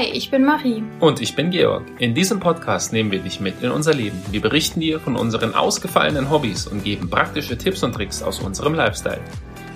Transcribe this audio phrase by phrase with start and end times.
[0.00, 0.82] Hi, ich bin Marie.
[0.98, 1.82] Und ich bin Georg.
[1.98, 4.18] In diesem Podcast nehmen wir dich mit in unser Leben.
[4.30, 8.72] Wir berichten dir von unseren ausgefallenen Hobbys und geben praktische Tipps und Tricks aus unserem
[8.72, 9.20] Lifestyle.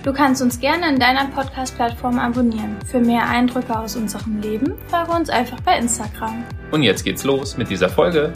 [0.01, 2.75] Du kannst uns gerne in deiner Podcast-Plattform abonnieren.
[2.87, 6.43] Für mehr Eindrücke aus unserem Leben folge uns einfach bei Instagram.
[6.71, 8.33] Und jetzt geht's los mit dieser Folge.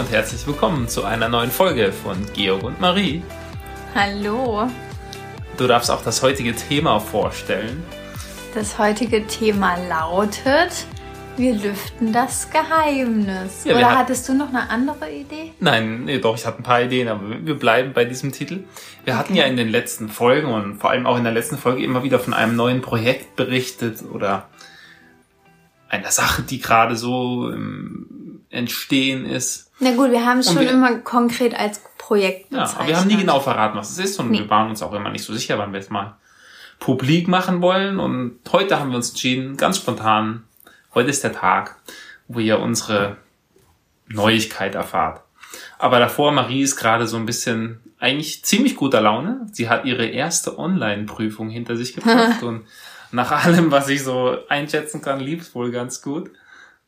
[0.00, 3.22] Und herzlich willkommen zu einer neuen Folge von Georg und Marie.
[3.94, 4.66] Hallo.
[5.58, 7.82] Du darfst auch das heutige Thema vorstellen.
[8.54, 10.86] Das heutige Thema lautet,
[11.36, 13.64] wir lüften das Geheimnis.
[13.64, 15.52] Ja, Oder hat- hattest du noch eine andere Idee?
[15.60, 18.64] Nein, nee, doch, ich hatte ein paar Ideen, aber wir bleiben bei diesem Titel.
[19.04, 21.84] Wir hatten ja in den letzten Folgen und vor allem auch in der letzten Folge
[21.84, 24.48] immer wieder von einem neuen Projekt berichtet oder
[25.88, 29.69] einer Sache, die gerade so im Entstehen ist.
[29.80, 32.78] Na gut, wir haben es schon wir- immer konkret als Projekt Ja, bezeichnet.
[32.80, 34.40] aber wir haben nie genau verraten, was es ist und Nee.
[34.40, 36.16] wir waren uns auch immer nicht so sicher, wann wir es mal
[36.78, 37.98] publik machen wollen.
[37.98, 40.44] Und heute haben wir uns entschieden, ganz spontan,
[40.94, 41.76] heute ist der Tag,
[42.28, 43.16] wo ihr unsere
[44.08, 45.22] Neuigkeit erfahrt.
[45.78, 49.46] Aber davor, Marie ist gerade so ein bisschen eigentlich ziemlich guter Laune.
[49.52, 52.66] Sie hat ihre erste Online-Prüfung hinter sich gebracht und
[53.12, 56.30] nach allem, was ich so einschätzen kann, lief wohl ganz gut.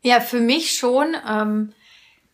[0.02, 1.14] Ja, für mich schon.
[1.28, 1.72] Ähm,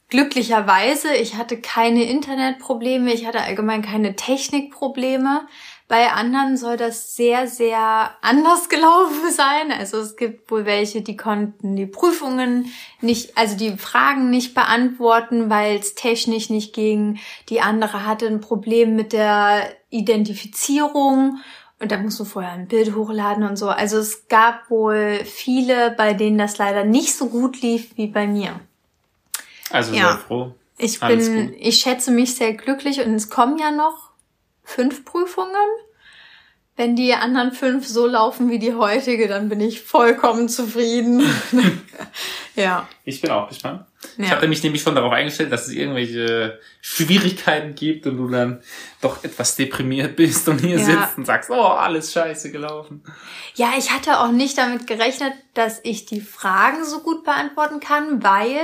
[0.09, 5.47] glücklicherweise, ich hatte keine Internetprobleme, ich hatte allgemein keine Technikprobleme.
[5.87, 9.73] Bei anderen soll das sehr, sehr anders gelaufen sein.
[9.73, 15.51] Also es gibt wohl welche, die konnten die Prüfungen nicht, also die Fragen nicht beantworten,
[15.51, 17.19] weil es technisch nicht ging.
[17.49, 21.39] Die andere hatte ein Problem mit der Identifizierung.
[21.81, 23.69] Und da musst du vorher ein Bild hochladen und so.
[23.69, 28.27] Also es gab wohl viele, bei denen das leider nicht so gut lief wie bei
[28.27, 28.59] mir.
[29.71, 30.09] Also Ja.
[30.13, 30.55] sehr froh.
[30.79, 31.57] Ich Alles bin, gut.
[31.59, 34.11] ich schätze mich sehr glücklich und es kommen ja noch
[34.63, 35.55] fünf Prüfungen.
[36.77, 41.23] Wenn die anderen fünf so laufen wie die heutige, dann bin ich vollkommen zufrieden.
[42.55, 42.87] ja.
[43.05, 43.85] Ich bin auch gespannt.
[44.17, 44.31] Ich Ja.
[44.37, 48.63] hatte mich nämlich schon darauf eingestellt, dass es irgendwelche Schwierigkeiten gibt und du dann
[49.01, 50.85] doch etwas deprimiert bist und hier Ja.
[50.85, 53.03] sitzt und sagst, oh, alles scheiße gelaufen.
[53.55, 58.23] Ja, ich hatte auch nicht damit gerechnet, dass ich die Fragen so gut beantworten kann,
[58.23, 58.59] weil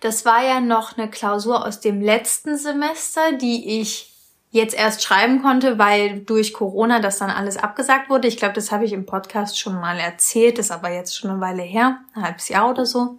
[0.00, 4.10] das war ja noch eine Klausur aus dem letzten Semester, die ich
[4.50, 8.28] jetzt erst schreiben konnte, weil durch Corona das dann alles abgesagt wurde.
[8.28, 11.40] Ich glaube, das habe ich im Podcast schon mal erzählt, ist aber jetzt schon eine
[11.40, 13.18] Weile her, ein halbes Jahr oder so.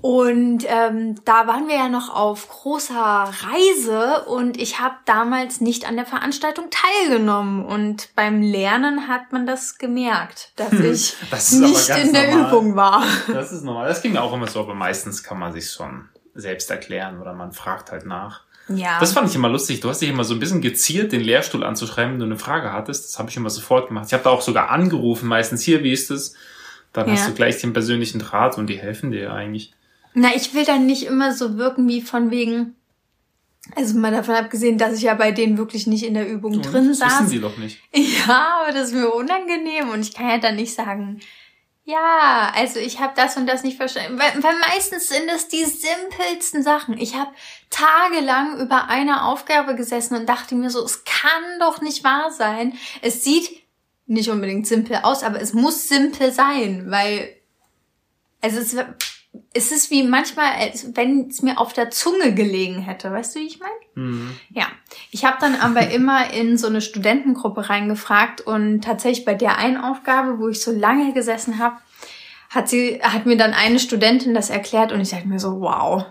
[0.00, 5.88] Und ähm, da waren wir ja noch auf großer Reise und ich habe damals nicht
[5.88, 7.64] an der Veranstaltung teilgenommen.
[7.64, 12.48] Und beim Lernen hat man das gemerkt, dass ich Das nicht in der normal.
[12.50, 13.02] Übung war.
[13.28, 13.88] Das ist normal.
[13.88, 17.32] Das ging mir auch immer so, aber meistens kann man sich schon selbst erklären oder
[17.32, 18.42] man fragt halt nach.
[18.68, 18.98] Ja.
[18.98, 19.80] Das fand ich immer lustig.
[19.80, 22.72] Du hast dich immer so ein bisschen gezielt, den Lehrstuhl anzuschreiben, wenn du eine Frage
[22.72, 23.04] hattest.
[23.04, 24.06] Das habe ich immer sofort gemacht.
[24.08, 26.34] Ich habe da auch sogar angerufen, meistens hier, wie ist es?
[26.92, 27.26] Dann hast Ja.
[27.28, 29.72] du gleich den persönlichen Draht und die helfen dir ja eigentlich.
[30.14, 32.76] Na, ich will dann nicht immer so wirken wie von wegen.
[33.74, 36.62] Also mal davon abgesehen, dass ich ja bei denen wirklich nicht in der Übung Und
[36.62, 37.30] drin das wissen saß.
[37.30, 37.80] die doch nicht.
[37.94, 41.20] Ja, aber das ist mir unangenehm und ich kann ja dann nicht sagen,
[41.86, 44.18] ja, also ich habe das und das nicht verstanden.
[44.18, 46.96] Weil, weil meistens sind es die simpelsten Sachen.
[46.96, 47.30] Ich habe
[47.70, 52.74] tagelang über eine Aufgabe gesessen und dachte mir so, es kann doch nicht wahr sein.
[53.02, 53.50] Es sieht
[54.06, 57.34] nicht unbedingt simpel aus, aber es muss simpel sein, weil
[58.40, 58.76] also es,
[59.54, 63.10] es ist wie manchmal, als wenn es mir auf der Zunge gelegen hätte.
[63.12, 63.72] Weißt du, wie ich meine?
[63.94, 64.36] Mhm.
[64.50, 64.66] Ja,
[65.12, 69.76] ich habe dann aber immer in so eine Studentengruppe reingefragt und tatsächlich bei der einen
[69.76, 71.76] Aufgabe, wo ich so lange gesessen habe,
[72.50, 76.04] hat sie hat mir dann eine Studentin das erklärt und ich dachte mir so wow.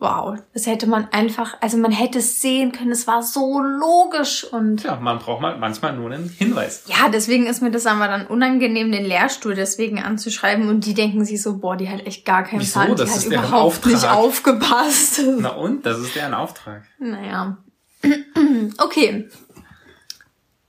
[0.00, 4.44] Wow, das hätte man einfach, also man hätte es sehen können, es war so logisch
[4.44, 6.84] und Tja, man braucht mal manchmal nur einen Hinweis.
[6.86, 11.24] ja, deswegen ist mir das aber dann unangenehm, den Lehrstuhl deswegen anzuschreiben und die denken
[11.24, 12.78] sich so, boah, die hat echt gar keinen Wieso?
[12.78, 14.16] Plan, die Das hat ist überhaupt nicht Auftrag.
[14.16, 15.20] aufgepasst.
[15.40, 15.84] Na und?
[15.84, 16.82] Das ist deren Auftrag.
[17.00, 17.58] Naja.
[18.78, 19.28] Okay.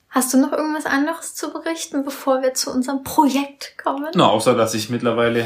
[0.10, 4.08] Hast du noch irgendwas anderes zu berichten, bevor wir zu unserem Projekt kommen?
[4.16, 5.46] Na, außer dass ich mittlerweile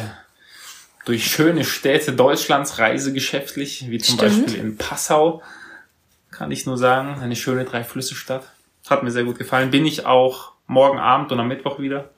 [1.06, 4.46] durch schöne Städte Deutschlands reise geschäftlich, wie zum Stimmt.
[4.46, 5.42] Beispiel in Passau,
[6.32, 8.44] kann ich nur sagen, eine schöne Drei-Flüsse-Stadt.
[8.90, 9.72] Hat mir sehr gut gefallen.
[9.72, 12.10] Bin ich auch morgen Abend und am Mittwoch wieder.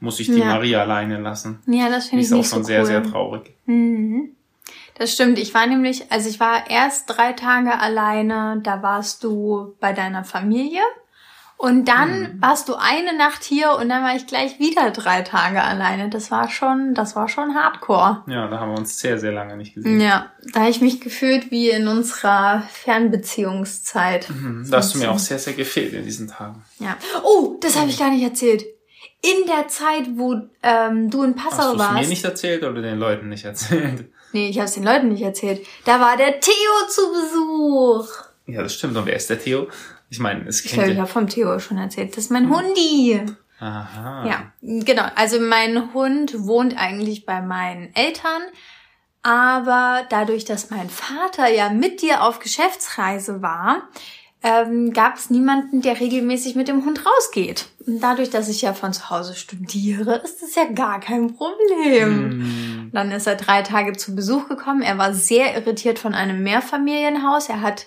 [0.00, 0.46] Muss ich die Ja.
[0.46, 1.60] Maria alleine lassen.
[1.66, 2.86] Ja, das finde ich ist auch schon so sehr, cool.
[2.86, 3.50] sehr traurig.
[3.66, 4.30] Mhm.
[4.96, 5.38] Das stimmt.
[5.38, 8.60] Ich war nämlich, also ich war erst drei Tage alleine.
[8.62, 10.80] Da warst du bei deiner Familie.
[11.60, 12.40] Und dann mhm.
[12.40, 16.08] warst du eine Nacht hier und dann war ich gleich wieder drei Tage alleine.
[16.08, 18.22] Das war schon, das war schon hardcore.
[18.28, 20.00] Ja, da haben wir uns sehr, sehr lange nicht gesehen.
[20.00, 24.30] Ja, da habe ich mich gefühlt wie in unserer Fernbeziehungszeit.
[24.30, 26.64] Mhm, da hast du mir auch sehr, sehr gefehlt in diesen Tagen.
[26.78, 26.96] Ja.
[27.24, 28.64] Oh, das habe ich gar nicht erzählt.
[29.20, 31.80] In der Zeit, wo ähm, du in Passau hast warst.
[31.80, 34.06] Hast du mir nicht erzählt oder den Leuten nicht erzählt?
[34.32, 35.66] Nee, ich habe es den Leuten nicht erzählt.
[35.84, 36.54] Da war der Theo
[36.88, 38.08] zu Besuch.
[38.46, 38.96] Ja, das stimmt.
[38.96, 39.66] Und wer ist der Theo?
[40.10, 42.16] Ich meine, es kennt Ich glaube, ich habe vom Theo schon erzählt.
[42.16, 43.20] Das ist mein Hundi.
[43.60, 44.26] Aha.
[44.26, 45.04] Ja, genau.
[45.14, 48.42] Also mein Hund wohnt eigentlich bei meinen Eltern.
[49.22, 53.88] Aber dadurch, dass mein Vater ja mit dir auf Geschäftsreise war,
[54.42, 57.66] ähm, gab es niemanden, der regelmäßig mit dem Hund rausgeht.
[57.86, 62.38] Und dadurch, dass ich ja von zu Hause studiere, ist das ja gar kein Problem.
[62.38, 62.90] Mm.
[62.92, 64.80] Dann ist er drei Tage zu Besuch gekommen.
[64.80, 67.50] Er war sehr irritiert von einem Mehrfamilienhaus.
[67.50, 67.86] Er hat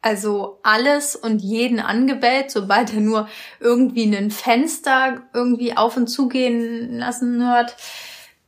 [0.00, 3.28] also alles und jeden angebellt, sobald er nur
[3.60, 7.76] irgendwie ein Fenster irgendwie auf und zugehen lassen hört,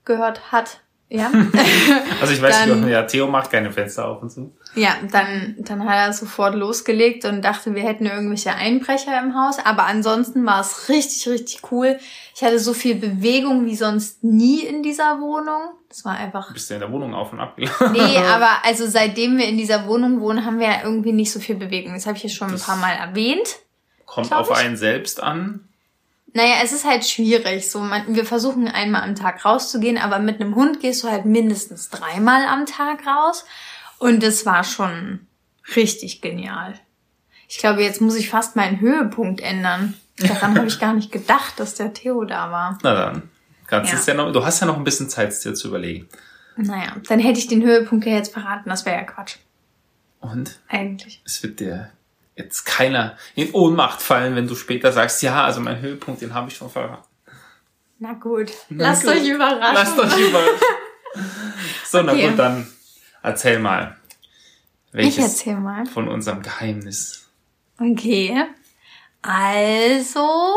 [0.04, 0.80] gehört hat.
[1.08, 1.30] Ja.
[2.20, 4.54] also ich weiß nicht, ja, Theo macht keine Fenster auf und zu.
[4.74, 9.58] Ja, dann, dann hat er sofort losgelegt und dachte, wir hätten irgendwelche Einbrecher im Haus.
[9.58, 11.98] Aber ansonsten war es richtig, richtig cool.
[12.36, 15.60] Ich hatte so viel Bewegung wie sonst nie in dieser Wohnung.
[15.88, 16.52] Das war einfach.
[16.52, 17.56] Bist du in der Wohnung auf und ab?
[17.92, 21.40] Nee, aber also seitdem wir in dieser Wohnung wohnen, haben wir ja irgendwie nicht so
[21.40, 21.94] viel Bewegung.
[21.94, 23.58] Das habe ich ja schon das ein paar Mal erwähnt.
[24.06, 24.56] Kommt auf ich.
[24.56, 25.68] einen selbst an.
[26.32, 27.68] Naja, es ist halt schwierig.
[27.70, 31.24] So, man, wir versuchen einmal am Tag rauszugehen, aber mit einem Hund gehst du halt
[31.24, 33.44] mindestens dreimal am Tag raus.
[34.00, 35.26] Und es war schon
[35.76, 36.72] richtig genial.
[37.48, 39.94] Ich glaube, jetzt muss ich fast meinen Höhepunkt ändern.
[40.16, 42.78] Daran habe ich gar nicht gedacht, dass der Theo da war.
[42.82, 43.30] Na dann.
[43.66, 44.14] Kannst ja.
[44.14, 46.08] ja noch, du hast ja noch ein bisschen Zeit, es dir zu überlegen.
[46.56, 48.70] Naja, dann hätte ich den Höhepunkt ja jetzt verraten.
[48.70, 49.36] Das wäre ja Quatsch.
[50.20, 50.58] Und?
[50.68, 51.20] Eigentlich.
[51.26, 51.92] Es wird dir
[52.36, 56.48] jetzt keiner in Ohnmacht fallen, wenn du später sagst, ja, also mein Höhepunkt, den habe
[56.48, 57.06] ich schon verraten.
[57.98, 59.12] Na gut, na lasst gut.
[59.12, 59.74] euch überraschen.
[59.74, 60.58] Lasst euch überraschen.
[61.84, 62.06] so, okay.
[62.06, 62.66] na gut, dann
[63.22, 63.96] erzähl mal.
[64.92, 65.86] Welches ich erzähl mal.
[65.86, 67.30] Von unserem Geheimnis.
[67.78, 68.44] Okay.
[69.22, 70.52] Also,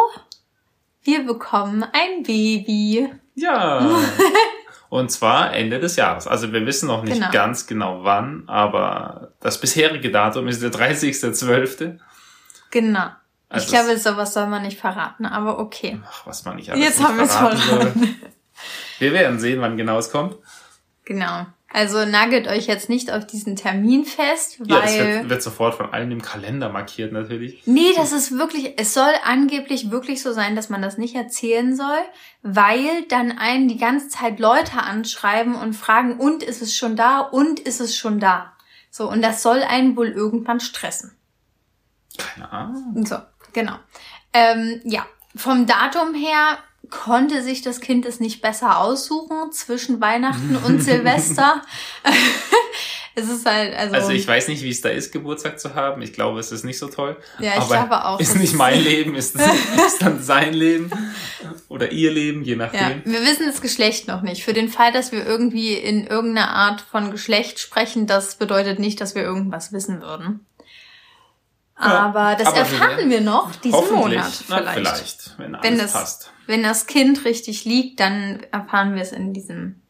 [1.04, 3.10] wir bekommen ein Baby.
[3.36, 3.90] Ja.
[4.90, 6.28] Und zwar Ende des Jahres.
[6.28, 7.32] Also wir wissen noch nicht genau.
[7.32, 11.98] ganz genau wann, aber das bisherige Datum ist der 30.12.
[12.70, 13.10] Genau.
[13.50, 16.00] Also ich glaube, sowas soll man nicht verraten, aber okay.
[16.08, 18.16] Ach, was man nicht alles Jetzt haben wir es verraten.
[19.00, 20.36] Wir werden sehen, wann genau es kommt.
[21.06, 21.48] Genau.
[21.74, 24.70] Also nagelt euch jetzt nicht auf diesen Termin fest, weil...
[24.70, 27.64] Ja, das wird, wird, sofort von allen im Kalender markiert natürlich.
[27.66, 31.76] Nee, das ist wirklich, es soll angeblich wirklich so sein, dass man das nicht erzählen
[31.76, 31.98] soll,
[32.44, 37.22] weil dann einen die ganze Zeit Leute anschreiben und fragen, und ist es schon da,
[37.22, 38.54] und ist es schon da.
[38.92, 41.18] So, und das soll einen wohl irgendwann stressen.
[42.20, 43.04] Keine Ahnung.
[43.04, 43.18] So,
[43.52, 43.80] genau.
[44.32, 50.58] Ähm, ja, vom Datum her konnte sich das Kind es nicht besser aussuchen zwischen Weihnachten
[50.66, 51.62] und Silvester.
[53.16, 53.96] es ist halt, also.
[53.96, 56.02] Also ich weiß nicht, wie es da ist, Geburtstag zu haben.
[56.02, 57.18] Ich glaube, es ist nicht so toll.
[57.40, 58.20] Ja, ich aber glaube auch.
[58.20, 59.36] Ist nicht mein Leben, ist,
[59.88, 60.92] ist dann sein Leben
[61.70, 62.80] oder ihr Leben, je nachdem.
[62.80, 64.44] Ja, wir wissen das Geschlecht noch nicht.
[64.44, 69.00] Für den Fall, dass wir irgendwie in irgendeiner Art von Geschlecht sprechen, das bedeutet nicht,
[69.00, 70.46] dass wir irgendwas wissen würden.
[71.76, 74.50] Aber das aber erfahren wir noch diesen Monat vielleicht.
[74.66, 76.32] Na, vielleicht, wenn alles wenn das, passt.
[76.46, 79.82] Wenn das Kind richtig liegt, dann erfahren wir es in diesem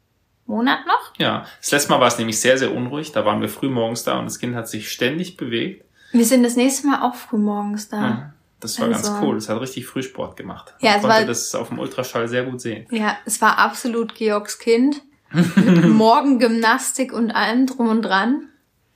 [0.45, 1.13] Monat noch.
[1.17, 3.11] Ja, das letzte Mal war es nämlich sehr, sehr unruhig.
[3.11, 5.85] Da waren wir früh morgens da und das Kind hat sich ständig bewegt.
[6.11, 8.01] Wir sind das nächste Mal auch früh morgens da.
[8.01, 9.37] Ja, das war also, ganz cool.
[9.37, 10.73] Es hat richtig Frühsport gemacht.
[10.79, 12.87] Man ja, es konnte war, das auf dem Ultraschall sehr gut sehen.
[12.91, 15.01] Ja, es war absolut Georgs Kind.
[15.55, 18.49] mit Morgengymnastik und allem drum und dran.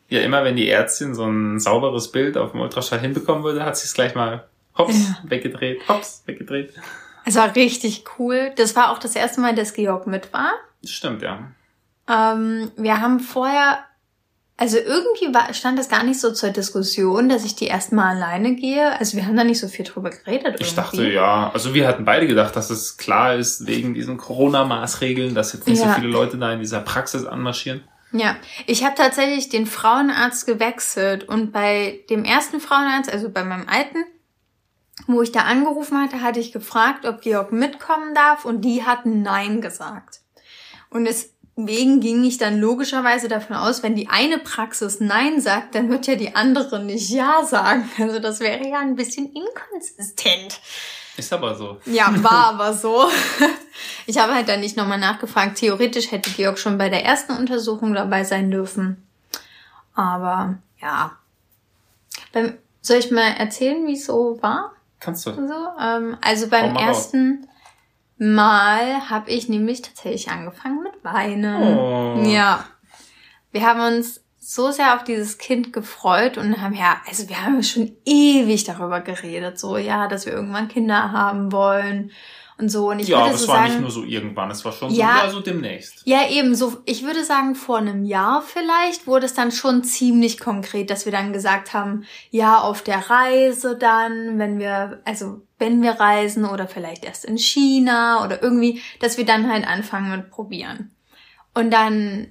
[0.09, 3.77] Ja, immer wenn die Ärztin so ein sauberes Bild auf dem Ultraschall hinbekommen würde, hat
[3.77, 4.47] sie es gleich mal
[4.77, 5.17] hops ja.
[5.29, 6.73] weggedreht, hops weggedreht.
[7.25, 8.51] Es war richtig cool.
[8.55, 10.53] Das war auch das erste Mal, dass Georg mit war.
[10.85, 11.51] Stimmt, ja.
[12.09, 13.79] Ähm, wir haben vorher,
[14.55, 18.55] also irgendwie war, stand das gar nicht so zur Diskussion, dass ich die erstmal alleine
[18.55, 18.97] gehe.
[18.97, 20.45] Also wir haben da nicht so viel drüber geredet.
[20.45, 20.63] Irgendwie.
[20.63, 25.35] Ich dachte, ja, also wir hatten beide gedacht, dass es klar ist, wegen diesen Corona-Maßregeln,
[25.35, 25.89] dass jetzt nicht ja.
[25.89, 27.83] so viele Leute da in dieser Praxis anmarschieren.
[28.11, 33.67] Ja, ich habe tatsächlich den Frauenarzt gewechselt und bei dem ersten Frauenarzt, also bei meinem
[33.67, 34.05] alten,
[35.07, 39.21] wo ich da angerufen hatte, hatte ich gefragt, ob Georg mitkommen darf und die hatten
[39.21, 40.21] Nein gesagt.
[40.89, 45.89] Und deswegen ging ich dann logischerweise davon aus, wenn die eine Praxis Nein sagt, dann
[45.89, 47.89] wird ja die andere nicht Ja sagen.
[47.99, 50.61] Also das wäre ja ein bisschen inkonsistent.
[51.17, 51.79] Ist aber so.
[51.86, 53.09] Ja, war aber so.
[54.05, 55.57] Ich habe halt dann nicht nochmal nachgefragt.
[55.57, 59.05] Theoretisch hätte Georg schon bei der ersten Untersuchung dabei sein dürfen.
[59.93, 61.17] Aber ja.
[62.81, 64.71] Soll ich mal erzählen, wie es so war?
[65.00, 65.33] Kannst du.
[65.33, 66.88] So, ähm, also beim mal raus.
[66.88, 67.47] ersten
[68.19, 71.77] Mal habe ich nämlich tatsächlich angefangen mit Weinen.
[71.77, 72.24] Oh.
[72.27, 72.65] Ja.
[73.51, 77.62] Wir haben uns so sehr auf dieses Kind gefreut und haben ja, also wir haben
[77.63, 82.12] schon ewig darüber geredet, so ja, dass wir irgendwann Kinder haben wollen
[82.58, 82.89] und so.
[82.89, 84.94] Und ich ja, würde das so war sagen, nicht nur so irgendwann, es war schon
[84.94, 85.18] Ja.
[85.20, 86.01] so, ja, so demnächst.
[86.06, 90.39] ja, eben so, ich würde sagen, vor einem Jahr vielleicht wurde es dann schon ziemlich
[90.39, 95.82] konkret, dass wir dann gesagt haben, ja, auf der Reise dann, wenn wir, also wenn
[95.82, 100.32] wir reisen oder vielleicht erst in China oder irgendwie, dass wir dann halt anfangen mit
[100.32, 100.92] probieren.
[101.54, 102.27] Und dann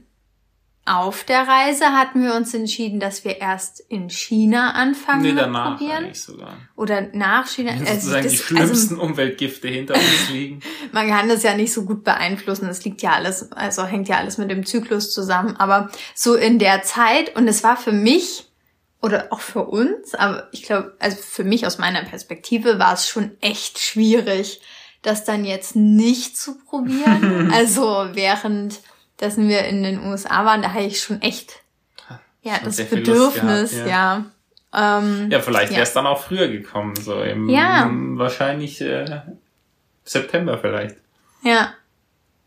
[0.87, 5.77] auf der Reise hatten wir uns entschieden, dass wir erst in China anfangen Nee, danach
[5.79, 6.15] probieren.
[6.15, 6.57] sogar.
[6.77, 7.73] Oder nach China.
[7.73, 10.61] Also sozusagen das- die schlimmsten Umweltgifte hinter uns liegen.
[10.93, 12.69] man kann das ja nicht so gut beeinflussen.
[12.69, 15.57] Es liegt ja alles, also hängt ja alles mit dem Zyklus zusammen.
[15.57, 18.47] Aber so in der Zeit, und es war für mich
[19.03, 23.09] oder auch für uns, aber ich glaube, also für mich aus meiner Perspektive war es
[23.09, 24.61] schon echt schwierig,
[25.03, 27.51] das dann jetzt nicht zu probieren.
[27.55, 28.81] also während
[29.21, 31.61] dessen wir in den USA waren, da hatte ich schon echt
[32.43, 34.25] ja Schon das Bedürfnis, gehabt, ja.
[34.75, 35.77] Ähm, Ja, vielleicht Ja.
[35.79, 37.89] wäre es dann auch früher gekommen, so im Ja.
[37.91, 39.21] wahrscheinlich äh,
[40.05, 40.97] September vielleicht.
[41.43, 41.73] ja.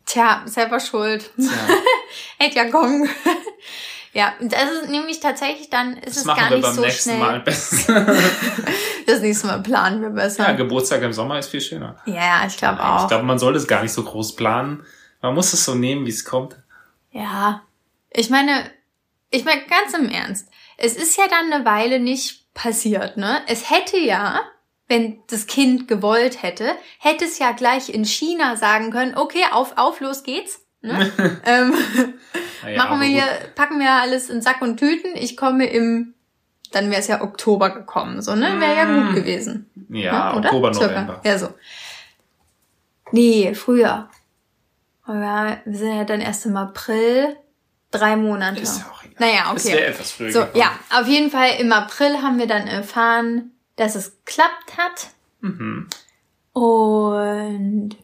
[0.06, 1.30] Tja, selber schuld.
[1.36, 1.52] Tja,
[2.40, 3.08] Hätte ja kommen.
[4.14, 6.82] ja, das ist nämlich tatsächlich dann ist das es machen gar wir nicht beim so
[6.82, 7.20] nächsten schnell.
[7.20, 8.08] Mal besser.
[9.06, 10.44] Das nächste Mal planen wir besser.
[10.44, 11.96] ja, Ja, Geburtstag im Sommer ist viel schöner.
[12.06, 13.08] ich glaube Ich auch.
[13.08, 14.84] glaube, man soll es gar nicht so groß planen.
[15.22, 16.58] Man muss es so nehmen, wie es kommt.
[17.12, 17.62] Ja.
[18.12, 18.64] Ich meine,
[19.30, 20.48] ich meine ganz im Ernst.
[20.78, 23.42] Es ist ja dann eine Weile nicht passiert, ne?
[23.48, 24.42] Es hätte ja,
[24.88, 29.78] wenn das Kind gewollt hätte, hätte es ja gleich in China sagen können, okay, auf,
[29.78, 30.62] auf, los geht's.
[30.82, 31.12] Ne?
[31.46, 31.74] ähm,
[32.64, 35.16] Naja, machen wir hier, packen wir alles in Sack und Tüten.
[35.16, 36.14] Ich komme im,
[36.72, 38.60] dann wäre es ja Oktober gekommen, so, ne?
[38.62, 39.16] Wäre ja gut Mm.
[39.16, 39.70] gewesen.
[39.90, 40.38] Ja, ne?
[40.40, 40.50] Oder?
[40.54, 40.72] Oktober.
[40.72, 41.22] November.
[41.26, 41.50] Ja, so.
[43.12, 44.10] Nee, früher.
[45.10, 47.36] Aber wir sind ja dann erst im April,
[47.92, 48.62] drei Monate.
[48.62, 49.16] Ist ja auch egal.
[49.20, 49.74] Naja, okay.
[49.74, 50.62] wäre etwas früher So, gekommen.
[50.62, 55.08] ja, auf jeden Fall im April haben wir dann erfahren, dass es geklappt hat.
[55.42, 55.88] Mhm.
[56.54, 57.98] Und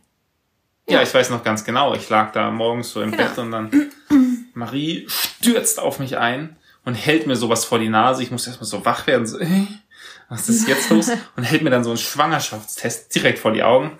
[0.87, 1.93] Ja, ich weiß noch ganz genau.
[1.93, 3.23] Ich lag da morgens so im Genau.
[3.23, 3.91] Bett und dann
[4.53, 8.23] Marie stürzt auf mich ein und hält mir sowas vor die Nase.
[8.23, 9.27] Ich muss erstmal so wach werden.
[9.27, 9.67] So, äh,
[10.29, 11.11] was ist jetzt los?
[11.35, 13.97] Und hält mir dann so einen Schwangerschaftstest direkt vor die Augen.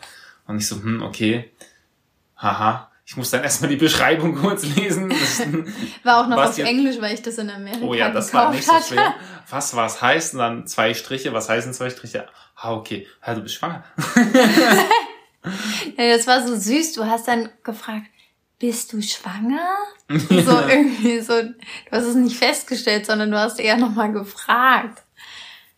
[0.48, 1.52] Und ich so, hm, okay.
[2.38, 2.92] Haha.
[3.08, 5.12] Ich muss dann erstmal die Beschreibung kurz lesen.
[6.04, 8.64] War auch noch auf Englisch, weil ich das in Amerika Oh ja, das war nicht
[8.66, 9.14] so schwer.
[9.50, 10.34] Was was heißt?
[10.34, 11.32] Und dann zwei Striche.
[11.32, 12.28] Was heißen zwei Striche?
[12.56, 13.06] Ah, okay.
[13.26, 13.84] Ja, du bist schwanger.
[15.98, 16.94] Ja, das war so süß.
[16.94, 18.08] Du hast dann gefragt,
[18.58, 19.76] bist du schwanger?
[20.10, 21.54] so irgendwie so, du
[21.92, 25.04] hast es nicht festgestellt, sondern du hast eher nochmal gefragt.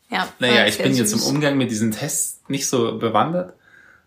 [0.09, 0.27] Ja.
[0.39, 1.27] Naja, ich bin jetzt im süß.
[1.27, 3.55] Umgang mit diesen Tests nicht so bewandert.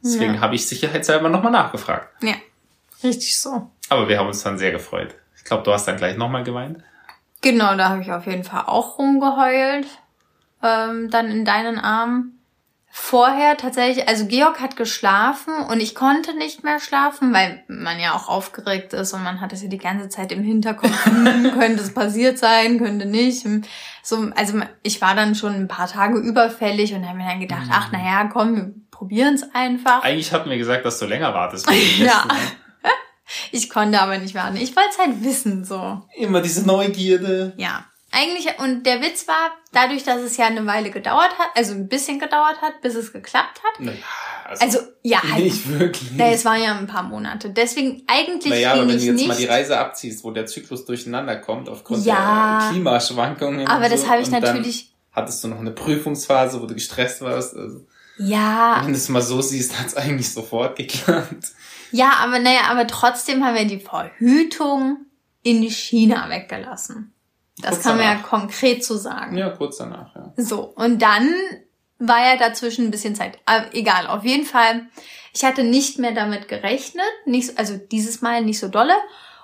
[0.03, 0.41] Deswegen Ja.
[0.41, 2.09] habe ich sicherheitshalber nochmal nachgefragt.
[2.25, 2.37] Ja,
[3.05, 3.71] richtig so.
[3.89, 5.15] Aber wir haben uns dann sehr gefreut.
[5.37, 6.79] Ich glaube, du hast dann gleich nochmal geweint.
[7.43, 9.87] Genau, da habe ich auf jeden Fall auch rumgeheult.
[10.63, 12.37] Ähm, dann in deinen Armen.
[12.93, 18.15] Vorher tatsächlich, also Georg hat geschlafen und ich konnte nicht mehr schlafen, weil man ja
[18.15, 21.83] auch aufgeregt ist und man hat es ja die ganze Zeit im Hinterkopf, hm, könnte
[21.85, 23.45] es passiert sein, könnte nicht.
[23.45, 23.63] Hm.
[24.03, 27.67] So, also ich war dann schon ein paar Tage überfällig und habe mir dann gedacht,
[27.67, 27.73] Mhm.
[27.73, 30.03] ach naja, komm, wir probieren es einfach.
[30.03, 31.71] Eigentlich hatten wir gesagt, dass du länger wartest.
[31.99, 32.07] Ja.
[32.07, 32.35] Testen, ne?
[33.53, 34.57] Ich konnte aber nicht warten.
[34.57, 36.03] Ich wollte es halt wissen, so.
[36.17, 37.53] Immer diese Neugierde.
[37.57, 41.75] Ja, eigentlich, und der Witz war, dadurch, dass es ja eine Weile gedauert hat, also
[41.75, 43.81] ein bisschen gedauert hat, bis es geklappt hat.
[43.81, 43.99] Naja,
[44.49, 46.11] also, Also, ja, halt, nicht wirklich.
[46.17, 47.51] na, es waren ja ein paar Monate.
[47.51, 49.29] Deswegen eigentlich naja, aber wenn du jetzt nicht.
[49.29, 52.59] mal die Reise abziehst, wo der Zyklus durcheinander kommt aufgrund Ja.
[52.63, 53.67] der Klimaschwankungen.
[53.69, 57.57] aber das so, habe ich natürlich, Hattest du noch eine Prüfungsphase, wo du gestresst warst?
[57.57, 57.85] Also,
[58.19, 61.53] ja, wenn du es mal so siehst, hat es eigentlich sofort geklappt.
[61.93, 64.99] Ja, aber naja, aber trotzdem haben wir die Verhütung
[65.43, 67.13] in China weggelassen.
[67.61, 68.29] Das Kurz kann man ja danach.
[68.29, 69.37] konkret so sagen.
[69.37, 70.33] Ja, kurz danach, ja.
[70.37, 71.35] So, und dann
[71.99, 73.39] war ja dazwischen ein bisschen Zeit.
[73.45, 74.87] Aber egal, auf jeden Fall.
[75.35, 78.95] Ich hatte nicht mehr damit gerechnet, nicht, so- also dieses Mal nicht so dolle.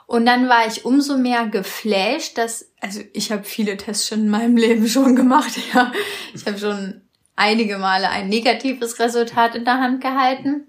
[0.06, 4.28] Und dann war ich umso mehr geflasht, dass, also ich habe viele Tests schon in
[4.30, 5.92] meinem Leben schon gemacht, ja.
[6.34, 7.02] Ich habe schon
[7.36, 10.66] einige Male ein negatives Resultat in der Hand gehalten.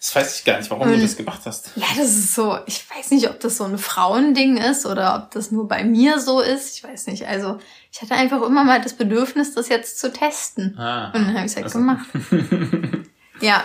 [0.00, 1.70] Das weiß ich gar nicht, warum du Und- das gemacht hast.
[1.76, 5.30] Ja, das ist so, ich weiß nicht, ob das so ein Frauending ist oder ob
[5.30, 6.76] das nur bei mir so ist.
[6.76, 7.26] Ich weiß nicht.
[7.28, 7.58] Also
[7.92, 10.76] ich hatte einfach immer mal das Bedürfnis, das jetzt zu testen.
[10.78, 12.06] Ah, Und dann habe ich es halt also- gemacht.
[13.40, 13.62] ja.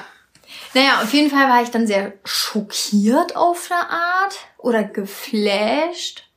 [0.75, 6.29] Naja, auf jeden Fall war ich dann sehr schockiert auf eine Art oder geflasht.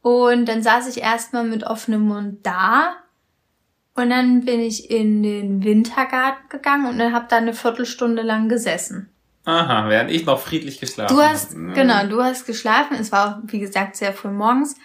[0.00, 2.96] Und dann saß ich erstmal mit offenem Mund da
[3.94, 8.48] Und dann bin ich in den Wintergarten gegangen und dann habe da eine Viertelstunde lang
[8.48, 9.10] gesessen.
[9.44, 11.72] Aha, während ich noch friedlich geschlafen Du hast, habe.
[11.72, 12.96] genau, du hast geschlafen.
[12.98, 14.76] Es war, wie gesagt, sehr früh morgens.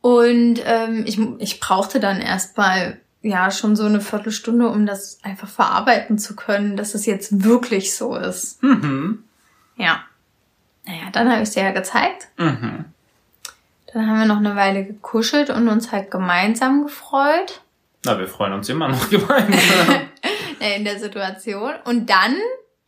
[0.00, 5.48] Und ähm, ich, ich brauchte dann erstmal ja schon so eine Viertelstunde, um das einfach
[5.48, 8.62] verarbeiten zu können, dass es jetzt wirklich so ist.
[8.62, 9.24] Mhm.
[9.76, 10.02] Ja.
[10.86, 12.28] Naja, dann habe ich dir ja gezeigt.
[12.36, 12.84] Mhm.
[13.92, 17.62] Dann haben wir noch eine Weile gekuschelt und uns halt gemeinsam gefreut
[18.04, 20.08] Na, wir freuen uns immer noch gemeinsam.
[20.76, 21.72] in der Situation.
[21.84, 22.36] Und dann,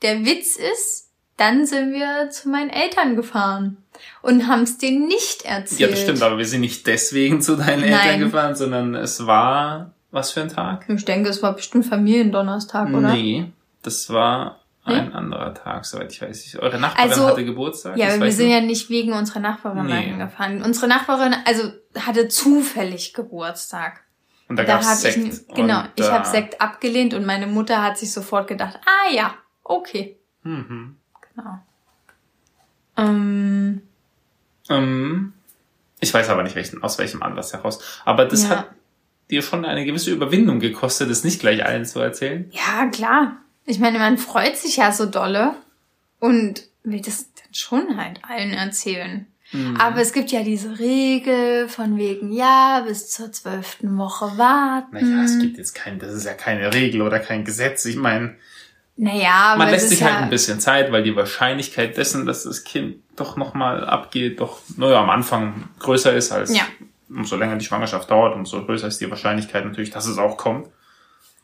[0.03, 3.77] der Witz ist, dann sind wir zu meinen Eltern gefahren
[4.23, 5.81] und haben es denen nicht erzählt.
[5.81, 7.93] ja, das stimmt, aber wir sind nicht deswegen zu deinen Nein.
[7.93, 10.87] Eltern gefahren, sondern es war, was für ein Tag?
[10.89, 13.13] Ich denke, es war bestimmt Familiendonnerstag, oder?
[13.13, 16.57] Nee, das war ein anderer Tag, soweit ich weiß.
[16.61, 17.99] Eure Nachbarin Also, hatte Geburtstag?
[17.99, 18.53] Ja, wir sind du?
[18.55, 20.15] ja nicht wegen unserer Nachbarin Nee.
[20.17, 20.63] gefahren.
[20.63, 24.05] Unsere Nachbarin, also hatte zufällig Geburtstag.
[24.49, 25.17] Und da Da gab's habe Sekt.
[25.17, 28.79] ich genau, und, ich äh, habe Sekt abgelehnt und meine Mutter hat sich sofort gedacht,
[28.87, 29.35] ah ja,
[29.65, 30.97] okay, Mhm.
[31.35, 31.59] genau.
[32.97, 33.83] Ähm,
[34.69, 35.33] Ähm,
[36.01, 37.81] ich weiß aber nicht welchen, aus welchem Anlass heraus.
[38.05, 38.49] Aber das Ja.
[38.51, 38.71] hat
[39.31, 42.51] dir schon eine gewisse Überwindung gekostet, es nicht gleich allen zu erzählen.
[42.53, 43.39] ja klar.
[43.65, 45.55] Ich meine, man freut sich ja so dolle
[46.21, 49.27] und will das dann schon halt allen erzählen.
[49.53, 49.77] Mhm.
[49.77, 54.95] Aber es gibt ja diese Regel von wegen, ja, bis zur zwölften Woche warten.
[54.97, 57.85] Naja, es gibt jetzt kein, das ist ja keine Regel oder kein Gesetz.
[57.85, 58.35] Ich meine,
[58.97, 62.45] Naja, aber man lässt sich ja, halt ein bisschen Zeit, weil die Wahrscheinlichkeit dessen, dass
[62.45, 66.65] das Kind doch nochmal abgeht, doch, naja, am Anfang größer ist als, Ja.
[67.09, 70.69] umso länger die Schwangerschaft dauert, umso größer ist die Wahrscheinlichkeit natürlich, dass es auch kommt.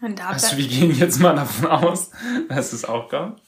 [0.00, 2.10] Und da Also wir gehen jetzt mal davon aus,
[2.48, 3.40] dass es auch kommt.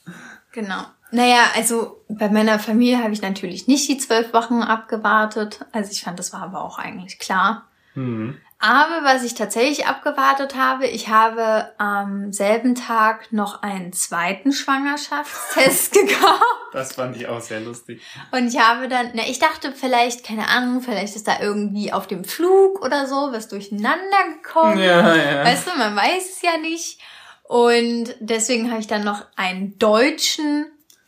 [0.53, 0.85] Genau.
[1.15, 5.65] Naja, also bei meiner Familie habe ich natürlich nicht die zwölf Wochen abgewartet.
[5.71, 7.69] Also ich fand, das war aber auch eigentlich klar.
[7.93, 8.37] Hm.
[8.59, 15.93] Aber was ich tatsächlich abgewartet habe, ich habe am selben Tag noch einen zweiten Schwangerschaftstest
[15.93, 16.41] gekauft.
[16.73, 18.01] Das fand ich auch sehr lustig.
[18.31, 22.07] Und ich habe dann, na, ich dachte vielleicht, keine Ahnung, vielleicht ist da irgendwie auf
[22.07, 24.79] dem Flug oder so was durcheinander gekommen.
[24.79, 25.45] Ja, ja.
[25.45, 26.99] Weißt du, man weiß es ja nicht.
[27.43, 30.65] Und deswegen habe ich dann noch einen deutschen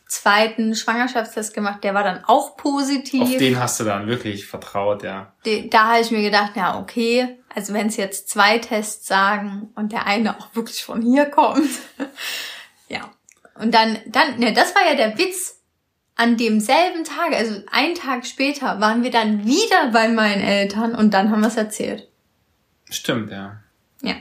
[0.08, 1.84] zweiten Schwangerschaftstest gemacht.
[1.84, 3.36] Der war dann auch Auf positiv.
[3.38, 5.32] den hast du dann wirklich vertraut, ja.
[5.44, 7.38] De- Da habe ich mir gedacht, ja, okay.
[7.54, 11.68] Also wenn es jetzt zwei Tests sagen und der eine auch wirklich von hier kommt.
[12.88, 13.10] ja.
[13.54, 15.56] Und dann, dann, ne, das war ja der Witz.
[16.20, 21.14] An demselben Tag, also einen Tag später, waren wir dann wieder bei meinen Eltern und
[21.14, 22.08] dann haben wir es erzählt.
[22.90, 23.60] Stimmt, ja.
[24.02, 24.16] Ja.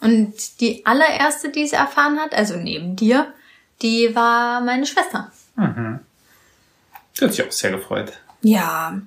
[0.00, 3.34] Und die allererste, die es erfahren hat, also neben dir,
[3.82, 5.30] die war meine Schwester.
[5.56, 6.00] Mhm.
[7.18, 8.12] Die hat sich auch sehr gefreut.
[8.42, 9.00] Ja.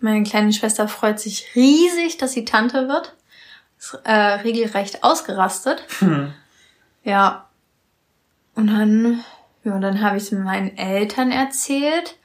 [0.00, 3.14] Meine kleine Schwester freut sich riesig, dass sie Tante wird.
[3.78, 5.82] Ist äh, regelrecht ausgerastet.
[5.98, 6.32] Hm.
[7.04, 7.48] Ja.
[8.54, 9.24] Und dann,
[9.64, 12.16] ja, dann habe ich es meinen Eltern erzählt.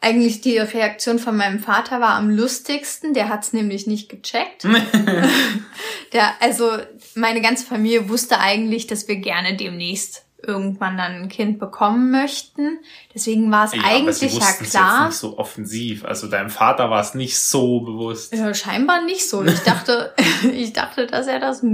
[0.00, 3.14] Eigentlich die Reaktion von meinem Vater war am lustigsten.
[3.14, 4.64] Der hat es nämlich nicht gecheckt.
[6.12, 6.78] Der, also
[7.14, 12.78] meine ganze Familie wusste eigentlich, dass wir gerne demnächst irgendwann dann ein Kind bekommen möchten.
[13.14, 15.04] Deswegen war es Ja, eigentlich ja klar.
[15.04, 16.04] jetzt nicht so offensiv.
[16.04, 18.32] Also deinem Vater war es nicht so bewusst.
[18.34, 19.42] Ja, scheinbar nicht so.
[19.44, 20.14] Ich dachte,
[20.52, 21.64] ich dachte, dass er das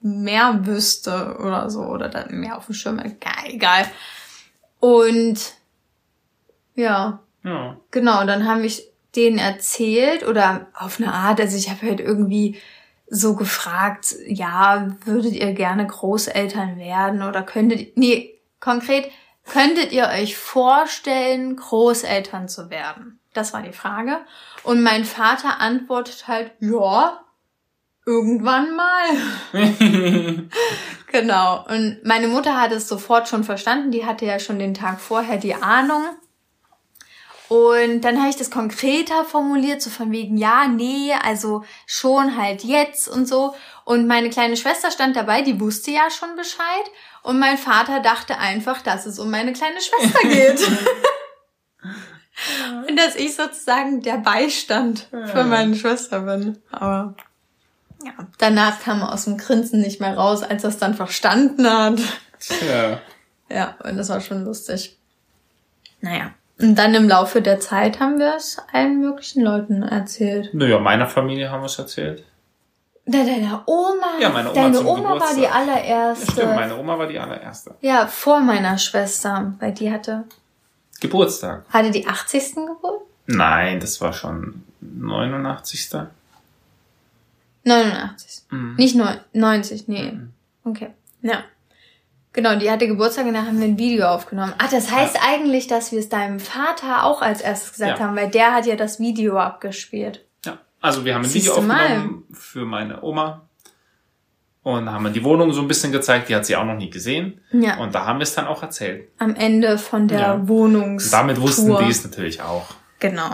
[0.00, 2.98] mehr wüsste oder so oder da mehr auf dem Schirm.
[2.98, 3.86] Ja, egal.
[4.80, 5.38] Und
[6.74, 7.76] ja, Ja.
[7.90, 8.26] genau.
[8.26, 8.82] Dann habe ich
[9.16, 11.40] denen erzählt oder auf eine Art.
[11.40, 12.58] Also ich habe halt irgendwie
[13.06, 19.10] so gefragt, ja, würdet ihr gerne Großeltern werden oder könntet, nee, konkret,
[19.44, 23.20] könntet ihr euch vorstellen, Großeltern zu werden?
[23.34, 24.18] Das war die Frage.
[24.62, 27.20] Und mein Vater antwortet halt, ja,
[28.06, 29.08] irgendwann mal.
[31.12, 31.64] genau.
[31.68, 33.90] Und meine Mutter hat es sofort schon verstanden.
[33.90, 36.02] Die hatte ja schon den Tag vorher die Ahnung.
[37.54, 42.64] Und dann habe ich das konkreter formuliert, so von wegen, ja, nee, also schon halt
[42.64, 43.54] jetzt und so.
[43.84, 46.84] Und meine kleine Schwester stand dabei, die wusste ja schon Bescheid.
[47.22, 50.68] Und mein Vater dachte einfach, dass es um meine kleine Schwester geht.
[52.88, 56.60] und dass ich sozusagen der Beistand für meine Schwester bin.
[56.72, 57.14] Aber
[58.04, 61.70] ja, danach kam er aus dem Grinsen nicht mehr raus, als er es dann verstanden
[61.70, 62.00] hat.
[62.40, 63.00] Tja.
[63.48, 64.98] Ja, und das war schon lustig.
[66.00, 66.34] Naja.
[66.60, 70.54] Und dann im Laufe der Zeit haben wir es allen möglichen Leuten erzählt.
[70.54, 72.24] Naja, meiner Familie haben wir es erzählt.
[73.06, 75.54] Da deine Oma, Ja, meine Oma deine Oma war die Geburtstag.
[75.56, 76.32] allererste.
[76.32, 77.74] Stimmt, meine Oma war die allererste.
[77.82, 80.24] ja, vor meiner Schwester, weil die hatte,
[81.00, 81.64] Geburtstag.
[81.70, 82.54] hatte die 80.
[82.66, 83.02] Geburt?
[83.26, 85.90] Nein, das war schon 89.
[87.64, 88.42] 89.
[88.50, 88.74] Mhm.
[88.76, 90.12] Nicht neun- 90, nee.
[90.12, 90.32] Mhm.
[90.64, 90.90] Okay.
[91.22, 91.44] Ja.
[92.34, 94.52] Genau, die hatte Geburtstag und da haben wir ein Video aufgenommen.
[94.58, 98.04] Ach, das heißt eigentlich, dass wir es deinem Vater auch als erstes gesagt Ja.
[98.06, 100.24] haben, weil der hat ja das Video abgespielt.
[100.44, 100.58] Ja.
[100.80, 101.84] Also wir haben ein Siehst Video du mal.
[101.86, 103.42] aufgenommen für meine Oma
[104.64, 106.28] und haben die Wohnung so ein bisschen gezeigt.
[106.28, 107.40] Die hat sie auch noch nie gesehen.
[107.52, 107.78] Ja.
[107.78, 109.08] Und da haben wir es dann auch erzählt.
[109.18, 110.48] Am Ende von der Ja.
[110.48, 111.04] Wohnungs.
[111.06, 111.82] Und damit wussten Tour.
[111.84, 112.66] die es natürlich auch.
[112.98, 113.30] Genau.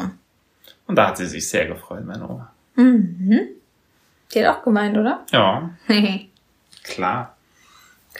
[0.87, 2.53] Und da hat sie sich sehr gefreut, meine Oma.
[2.75, 3.41] Mhm.
[4.35, 5.25] Die hat auch gemeint, oder?
[5.33, 5.71] Ja,
[6.85, 7.37] klar.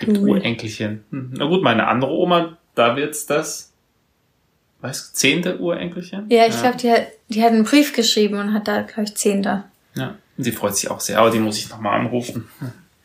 [0.07, 0.31] Cool.
[0.31, 1.05] Urenkelchen.
[1.11, 1.31] Hm.
[1.35, 3.73] Na gut, meine andere Oma, da wird's das,
[4.81, 6.27] weißt du, zehnte Urenkelchen?
[6.31, 9.17] ja, ich glaube, die hat, die hat einen Brief geschrieben und hat da, glaube ich,
[9.17, 9.65] Zehnter.
[9.95, 12.49] Ja, und sie freut sich auch sehr, aber die muss ich nochmal anrufen.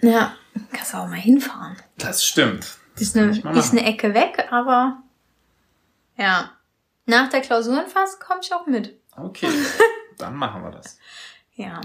[0.02, 0.36] Ja,
[0.72, 1.76] kannst du auch mal hinfahren.
[1.98, 2.78] Das stimmt.
[2.98, 4.98] Die ist eine, die ist eine Ecke weg, aber
[6.18, 6.52] ja.
[7.08, 8.96] Nach der Klausurenphase komme ich auch mit.
[9.16, 9.48] Okay,
[10.18, 10.98] dann machen wir das.
[11.56, 11.82] Ja.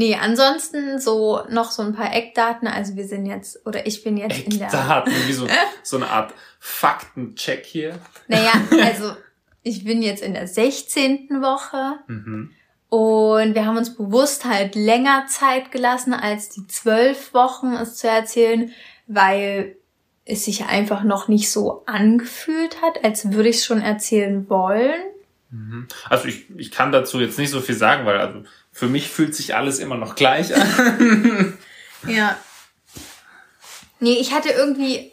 [0.00, 2.68] Nee, ansonsten so noch so ein paar Eckdaten.
[2.68, 4.68] Also wir sind jetzt, oder ich bin jetzt in der.
[4.68, 5.48] Eckdaten, wie so,
[5.82, 7.98] so eine Art Faktencheck hier.
[8.28, 8.52] Naja,
[8.84, 9.16] also
[9.64, 11.28] ich bin jetzt in der 16.
[11.42, 12.52] Woche Mhm.
[12.90, 18.08] und wir haben uns bewusst halt länger Zeit gelassen, als die zwölf Wochen es zu
[18.08, 18.70] erzählen,
[19.08, 19.76] weil
[20.24, 25.00] es sich einfach noch nicht so angefühlt hat, als würde ich es schon erzählen wollen.
[25.50, 25.88] Mhm.
[26.08, 29.34] Also ich, ich kann dazu jetzt nicht so viel sagen, weil also für mich fühlt
[29.34, 31.58] sich alles immer noch gleich an.
[32.06, 32.36] Ja.
[34.00, 35.12] Nee, ich hatte irgendwie.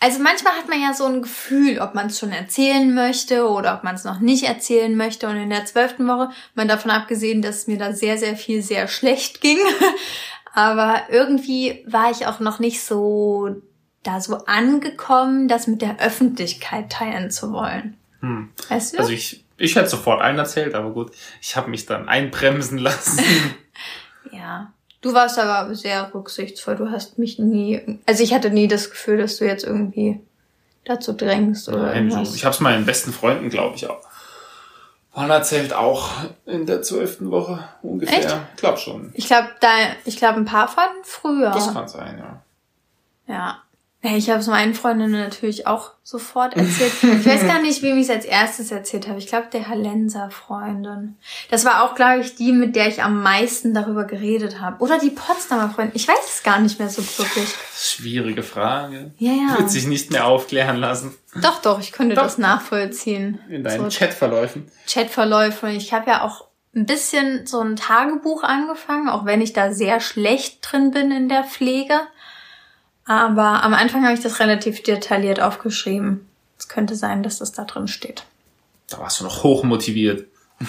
[0.00, 3.74] Also manchmal hat man ja so ein Gefühl, ob man es schon erzählen möchte oder
[3.74, 5.26] ob man es noch nicht erzählen möchte.
[5.26, 8.86] Und in der zwölften Woche, man davon abgesehen, dass mir da sehr, sehr viel sehr
[8.86, 9.58] schlecht ging.
[10.54, 13.60] Aber irgendwie war ich auch noch nicht so
[14.04, 17.96] da so angekommen, das mit der Öffentlichkeit teilen zu wollen.
[18.20, 18.50] Hm.
[18.68, 18.98] Weißt du?
[18.98, 23.22] Also ich, ich hätte sofort einen erzählt, aber gut, ich habe mich dann einbremsen lassen.
[24.32, 24.72] Ja.
[25.00, 26.76] Du warst aber sehr rücksichtsvoll.
[26.76, 30.20] Du hast mich nie, also ich hatte nie das Gefühl, dass du jetzt irgendwie
[30.84, 32.30] dazu drängst oder Nein, irgendwas.
[32.30, 32.34] so.
[32.34, 34.00] Ich habe es meinen besten Freunden, glaube ich, auch.
[35.14, 36.10] Man erzählt auch
[36.46, 38.18] in der zwölften Woche ungefähr.
[38.18, 38.36] Echt?
[38.54, 39.10] Ich glaube schon.
[39.14, 39.68] Ich glaube, da,
[40.04, 41.50] ich glaube, ein paar von früher.
[41.50, 42.42] Das kann sein, ja.
[43.34, 43.62] Ja.
[44.00, 46.92] Ich habe es meinen Freundinnen natürlich auch sofort erzählt.
[47.02, 49.18] Ich weiß gar nicht, wem ich es als erstes erzählt habe.
[49.18, 51.16] Ich glaube, der Hallenser Freundin.
[51.50, 54.80] Das war auch, glaube ich, die, mit der ich am meisten darüber geredet habe.
[54.82, 55.96] Oder die Potsdamer Freundin.
[55.96, 57.48] Ich weiß es gar nicht mehr so wirklich.
[57.76, 59.10] Schwierige Frage.
[59.18, 59.58] Ja, ja.
[59.58, 62.22] Wird sich nicht mehr aufklären lassen Doch, doch, ich konnte Doch.
[62.22, 63.40] das nachvollziehen.
[63.48, 64.70] in deinen So Chatverläufen.
[64.86, 65.70] Chatverläufe.
[65.70, 70.00] Ich habe ja auch ein bisschen so ein Tagebuch angefangen, auch wenn ich da sehr
[70.00, 71.94] schlecht drin bin in der Pflege.
[73.08, 76.28] Aber am Anfang habe ich das relativ detailliert aufgeschrieben.
[76.58, 78.24] Es könnte sein, dass das da drin steht.
[78.90, 80.26] Da warst du noch hoch motiviert.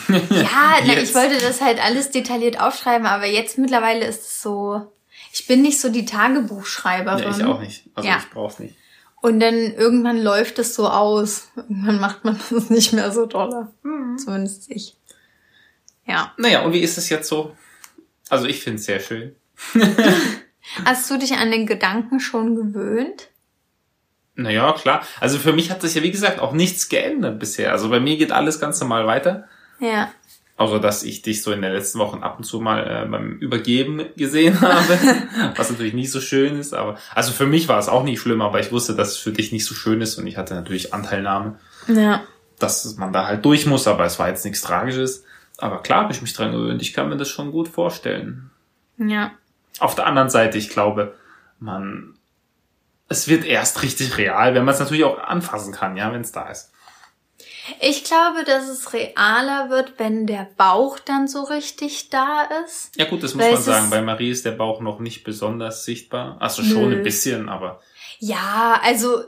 [0.07, 0.17] Ja,
[0.85, 4.89] na, ich wollte das halt alles detailliert aufschreiben, aber jetzt mittlerweile ist es so.
[5.33, 7.23] Ich bin nicht so die Tagebuchschreiberin.
[7.23, 7.83] Ja, ich auch nicht.
[7.93, 8.17] Also Ja.
[8.19, 8.75] ich brauch's nicht.
[9.21, 11.49] Und dann irgendwann läuft es so aus.
[11.57, 13.67] Irgendwann macht man das nicht mehr so dolle.
[13.83, 14.17] Mhm.
[14.17, 14.95] Zumindest ich.
[16.05, 16.33] Ja.
[16.37, 17.53] Naja, und wie ist es jetzt so?
[18.29, 19.35] Also ich finde es sehr schön.
[20.85, 23.29] Hast du dich an den Gedanken schon gewöhnt?
[24.35, 25.01] Naja, klar.
[25.19, 27.71] Also für mich hat sich ja, wie gesagt, auch nichts geändert bisher.
[27.71, 29.45] Also bei mir geht alles ganz normal weiter.
[29.79, 30.11] Ja.
[30.55, 33.37] Außer, dass ich dich so in den letzten Wochen ab und zu mal äh, beim
[33.37, 34.97] Übergeben gesehen habe.
[35.55, 36.73] was natürlich nicht so schön ist.
[36.73, 39.31] Aber also für mich war es auch nicht schlimm, aber ich wusste, dass es für
[39.31, 40.17] dich nicht so schön ist.
[40.17, 42.23] Und ich hatte natürlich Anteilnahme, Ja.
[42.59, 43.87] dass man da halt durch muss.
[43.87, 45.23] Aber es war jetzt nichts Tragisches.
[45.57, 46.81] Aber klar habe ich mich dran gewöhnt.
[46.81, 48.51] Ich kann mir das schon gut vorstellen.
[48.97, 49.31] Ja.
[49.79, 51.15] Auf der anderen Seite, ich glaube,
[51.59, 52.17] man,
[53.07, 56.31] es wird erst richtig real, wenn man es natürlich auch anfassen kann, ja, wenn es
[56.31, 56.71] da ist.
[57.79, 62.95] Ich glaube, dass es realer wird, wenn der Bauch dann so richtig da ist.
[62.97, 63.89] Ja gut, das muss Weil man es sagen.
[63.89, 66.37] Bei Marie ist der Bauch noch nicht besonders sichtbar.
[66.39, 66.97] Also schon Nö.
[66.97, 67.79] ein bisschen, aber
[68.19, 69.23] Ja, also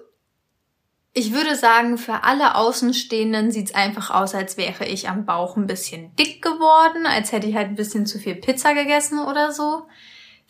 [1.13, 5.67] ich würde sagen, für alle Außenstehenden sieht's einfach aus, als wäre ich am Bauch ein
[5.67, 9.83] bisschen dick geworden, als hätte ich halt ein bisschen zu viel Pizza gegessen oder so.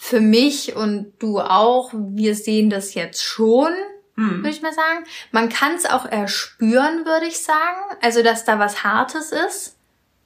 [0.03, 3.71] Für mich und du auch, wir sehen das jetzt schon,
[4.15, 5.05] hm, würde ich mal sagen.
[5.31, 7.77] Man kann es auch erspüren, würde ich sagen.
[8.01, 9.77] Also, dass da was Hartes ist,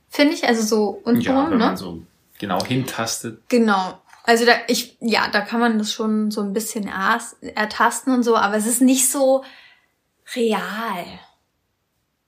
[0.07, 0.47] finde ich.
[0.47, 1.65] Also so ja, untenrum, wenn ne?
[1.65, 2.01] man so
[2.39, 3.41] genau hintastet.
[3.49, 4.01] Genau.
[4.23, 6.89] Also da, ich, ja, da kann man das schon so ein bisschen
[7.41, 9.43] ertasten und so, aber es ist nicht so
[10.35, 11.05] real.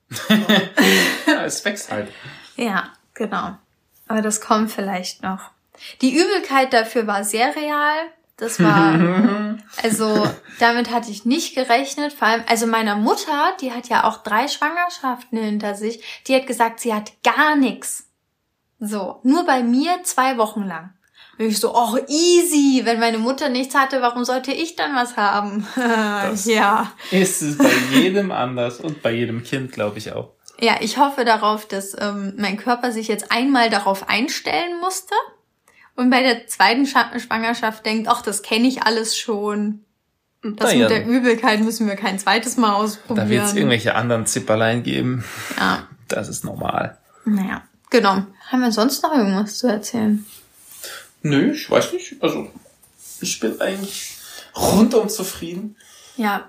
[1.27, 2.12] Ja, es wächst halt.
[2.57, 3.57] Ja, genau.
[4.07, 5.51] Aber das kommt vielleicht noch.
[6.01, 8.11] Die Übelkeit dafür war sehr real.
[8.37, 10.27] Das war, also
[10.59, 12.13] damit hatte ich nicht gerechnet.
[12.13, 16.45] Vor allem, also meiner Mutter, die hat ja auch drei Schwangerschaften hinter sich, die hat
[16.45, 18.09] gesagt, sie hat gar nichts.
[18.79, 20.93] So, nur bei mir zwei Wochen lang.
[21.39, 22.81] Und ich so, oh, easy.
[22.83, 25.67] Wenn meine Mutter nichts hatte, warum sollte ich dann was haben?
[26.45, 26.91] ja.
[27.11, 30.29] Ist es bei jedem anders und bei jedem Kind, glaube ich auch.
[30.59, 35.13] Ja, ich hoffe darauf, dass ähm, mein Körper sich jetzt einmal darauf einstellen musste
[35.97, 39.83] und bei der zweiten Schwangerschaft denkt, ach, das kenne ich alles schon.
[40.43, 43.27] Das naja, mit der Übelkeit müssen wir kein zweites Mal ausprobieren.
[43.27, 45.25] Da wird es irgendwelche anderen Zipperlein geben.
[45.57, 45.88] Ja.
[46.07, 46.97] Das ist normal.
[47.25, 48.23] Naja, genau.
[48.47, 50.23] Haben wir sonst noch irgendwas zu erzählen?
[51.23, 52.21] Nö, ich weiß nicht.
[52.21, 52.47] Also,
[53.19, 54.17] ich bin eigentlich
[54.55, 55.75] rundum zufrieden.
[56.15, 56.47] Ja.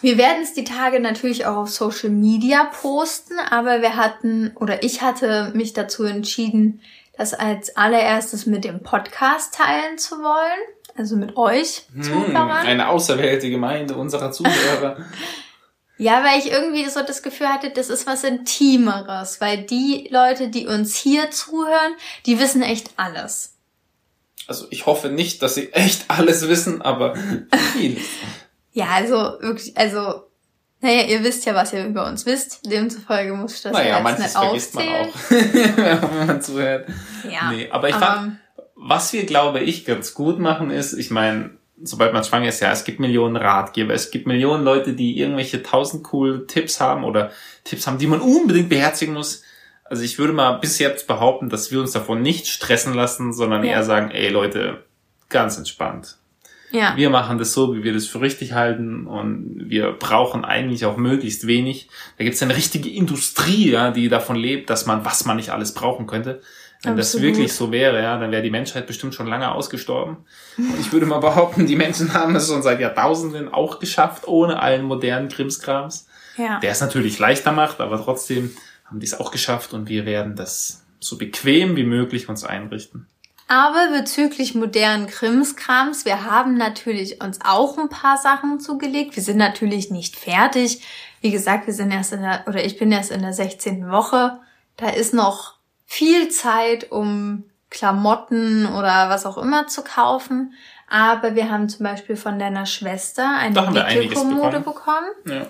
[0.00, 4.84] Wir werden es die Tage natürlich auch auf Social Media posten, aber wir hatten oder
[4.84, 6.80] ich hatte mich dazu entschieden,
[7.18, 10.60] das als allererstes mit dem Podcast teilen zu wollen.
[10.96, 12.66] Also mit euch hm, Zuhörern.
[12.66, 15.04] Eine auserwählte Gemeinde unserer Zuhörer.
[15.98, 20.48] ja, weil ich irgendwie so das Gefühl hatte, das ist was Intimeres, weil die Leute,
[20.48, 23.56] die uns hier zuhören, die wissen echt alles.
[24.46, 27.14] Also ich hoffe nicht, dass sie echt alles wissen, aber
[27.74, 28.04] vieles.
[28.72, 30.27] ja, also wirklich, also
[30.80, 32.70] naja, ihr wisst ja, was ihr über uns wisst.
[32.70, 35.08] Demzufolge muss ich das naja, ja jetzt nicht aufzählen.
[35.24, 36.88] Man auch, wenn man zuhört.
[37.28, 38.38] Ja, nee, aber ich aber, fand,
[38.76, 41.50] was wir, glaube ich, ganz gut machen ist, ich meine,
[41.82, 45.64] sobald man schwanger ist, ja, es gibt Millionen Ratgeber, es gibt Millionen Leute, die irgendwelche
[45.64, 47.32] tausend cool Tipps haben oder
[47.64, 49.42] Tipps haben, die man unbedingt beherzigen muss.
[49.84, 53.64] Also ich würde mal bis jetzt behaupten, dass wir uns davon nicht stressen lassen, sondern
[53.64, 53.72] ja.
[53.72, 54.84] eher sagen, ey Leute,
[55.28, 56.18] ganz entspannt.
[56.70, 56.96] Ja.
[56.96, 60.96] Wir machen das so, wie wir das für richtig halten und wir brauchen eigentlich auch
[60.96, 61.88] möglichst wenig.
[62.18, 65.50] Da gibt es eine richtige Industrie, ja, die davon lebt, dass man, was man nicht
[65.50, 66.42] alles brauchen könnte.
[66.82, 66.98] Wenn Absolut.
[66.98, 70.18] das wirklich so wäre, ja, dann wäre die Menschheit bestimmt schon lange ausgestorben.
[70.56, 74.60] Und ich würde mal behaupten, die Menschen haben es schon seit Jahrtausenden auch geschafft, ohne
[74.60, 76.06] allen modernen Krimskrams.
[76.36, 76.60] Ja.
[76.60, 78.52] Der es natürlich leichter macht, aber trotzdem
[78.84, 83.08] haben die es auch geschafft und wir werden das so bequem wie möglich uns einrichten.
[83.48, 89.16] Aber bezüglich modernen Krimskrams, wir haben natürlich uns auch ein paar Sachen zugelegt.
[89.16, 90.82] Wir sind natürlich nicht fertig.
[91.22, 93.90] Wie gesagt, wir sind erst in der, oder ich bin erst in der 16.
[93.90, 94.38] Woche.
[94.76, 95.54] Da ist noch
[95.86, 100.52] viel Zeit, um Klamotten oder was auch immer zu kaufen.
[100.86, 105.06] Aber wir haben zum Beispiel von deiner Schwester eine Wickelkommode bekommen.
[105.24, 105.40] bekommen.
[105.40, 105.46] Ja.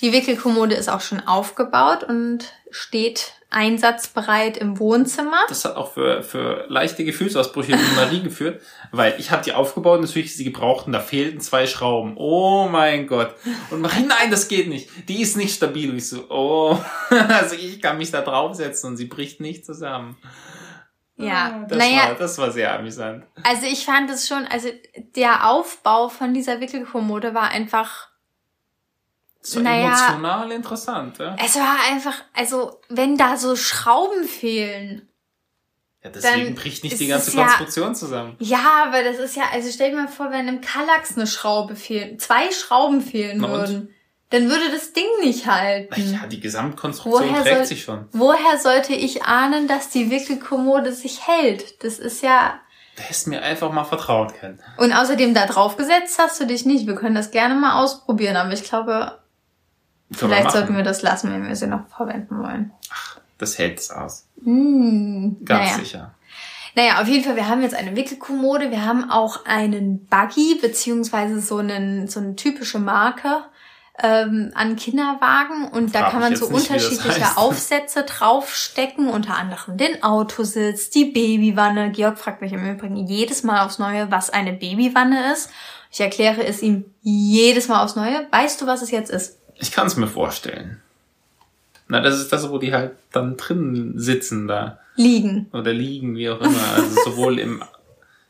[0.00, 5.38] Die Wickelkommode ist auch schon aufgebaut und steht einsatzbereit im Wohnzimmer.
[5.48, 10.00] Das hat auch für, für leichte Gefühlsausbrüche wie Marie geführt, weil ich habe die aufgebaut
[10.00, 12.14] und natürlich sie gebraucht und da fehlten zwei Schrauben.
[12.16, 13.34] Oh mein Gott.
[13.70, 14.90] Und Marie, nein, das geht nicht.
[15.08, 15.90] Die ist nicht stabil.
[15.90, 16.78] Und ich so, oh,
[17.10, 20.16] also ich kann mich da draufsetzen und sie bricht nicht zusammen.
[21.16, 23.24] Ja, ah, das, naja, war, das war sehr amüsant.
[23.44, 24.68] Also ich fand es schon, also
[25.14, 28.08] der Aufbau von dieser Wickelkommode war einfach
[29.46, 31.36] so naja, emotional interessant, ja?
[31.38, 35.08] Es war einfach, also, wenn da so Schrauben fehlen.
[36.02, 38.36] Ja, deswegen bricht nicht die ganze Konstruktion ja, zusammen.
[38.38, 41.76] Ja, aber das ist ja, also stell dir mal vor, wenn im Kallax eine Schraube
[41.76, 43.88] fehlt, zwei Schrauben fehlen Na würden, und?
[44.30, 46.12] dann würde das Ding nicht halten.
[46.12, 48.08] Ja, die Gesamtkonstruktion woher trägt soll, sich schon.
[48.12, 51.84] Woher sollte ich ahnen, dass die Wickelkommode sich hält?
[51.84, 52.60] Das ist ja,
[52.96, 54.60] Du hättest mir einfach mal vertrauen können.
[54.76, 56.86] Und außerdem da drauf gesetzt hast du dich nicht.
[56.86, 59.18] Wir können das gerne mal ausprobieren, aber ich glaube,
[60.16, 62.72] Vielleicht sollten wir das lassen, wenn wir sie noch verwenden wollen.
[62.92, 64.26] Ach, das hält es aus.
[64.42, 65.78] Mm, Ganz naja.
[65.78, 66.14] sicher.
[66.76, 71.40] Naja, auf jeden Fall, wir haben jetzt eine Wickelkommode, wir haben auch einen Buggy, beziehungsweise
[71.40, 73.44] so, einen, so eine typische Marke
[74.02, 77.38] ähm, an Kinderwagen und da Frag kann man so nicht, unterschiedliche das heißt.
[77.38, 81.92] Aufsätze draufstecken, unter anderem den Autositz, die Babywanne.
[81.92, 85.50] Georg fragt mich im Übrigen jedes Mal aufs Neue, was eine Babywanne ist.
[85.92, 88.26] Ich erkläre es ihm jedes Mal aufs Neue.
[88.32, 89.38] Weißt du, was es jetzt ist?
[89.56, 90.80] Ich kann es mir vorstellen.
[91.88, 94.78] Na, das ist das, wo die halt dann drin sitzen da.
[94.96, 95.48] Liegen.
[95.52, 96.72] Oder liegen, wie auch immer.
[96.74, 97.62] Also sowohl im,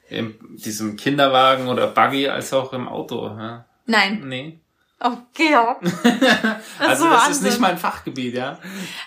[0.08, 3.26] in diesem Kinderwagen oder Buggy als auch im Auto.
[3.26, 3.64] Ja.
[3.86, 4.22] Nein.
[4.26, 4.58] Nee.
[5.00, 5.82] Oh, Georg.
[6.78, 8.58] also das ist nicht mein Fachgebiet, ja.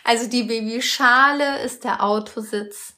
[0.04, 2.94] Also die Babyschale ist der Autositz.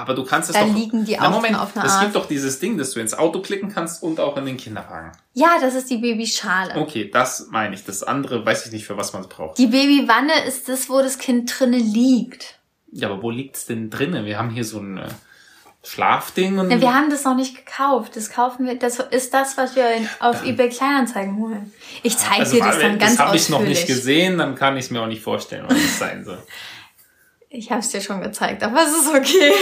[0.00, 0.68] Aber du kannst es da doch.
[0.68, 3.12] Da liegen die auch Moment, auf einer Es gibt doch dieses Ding, dass du ins
[3.12, 5.12] Auto klicken kannst und auch in den Kinderwagen.
[5.34, 6.76] Ja, das ist die Babyschale.
[6.76, 7.84] Okay, das meine ich.
[7.84, 9.58] Das andere weiß ich nicht, für was man es braucht.
[9.58, 12.58] Die Babywanne ist das, wo das Kind drinnen liegt.
[12.92, 14.24] Ja, aber wo liegt's denn drinnen?
[14.24, 15.08] Wir haben hier so ein äh,
[15.84, 16.70] Schlafding und.
[16.70, 18.16] Ja, wir haben das noch nicht gekauft.
[18.16, 18.78] Das kaufen wir.
[18.78, 21.72] Das ist das, was wir in, auf eBay Kleinanzeigen holen.
[22.02, 24.78] Ich zeige also, dir das dann ganz Das habe ich noch nicht gesehen, dann kann
[24.78, 26.42] ich es mir auch nicht vorstellen, was es sein soll.
[27.50, 29.52] Ich habe es dir schon gezeigt, aber es ist okay.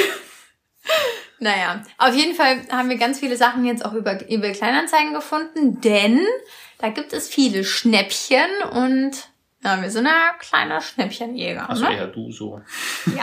[1.39, 5.81] Naja, auf jeden Fall haben wir ganz viele Sachen jetzt auch über eBay Kleinanzeigen gefunden,
[5.81, 6.21] denn
[6.79, 9.13] da gibt es viele Schnäppchen und
[9.65, 11.69] Ja, wir sind ja kleine Schnäppchenjäger.
[11.69, 11.97] Also ne?
[11.97, 12.61] eher du so.
[13.07, 13.23] Ja,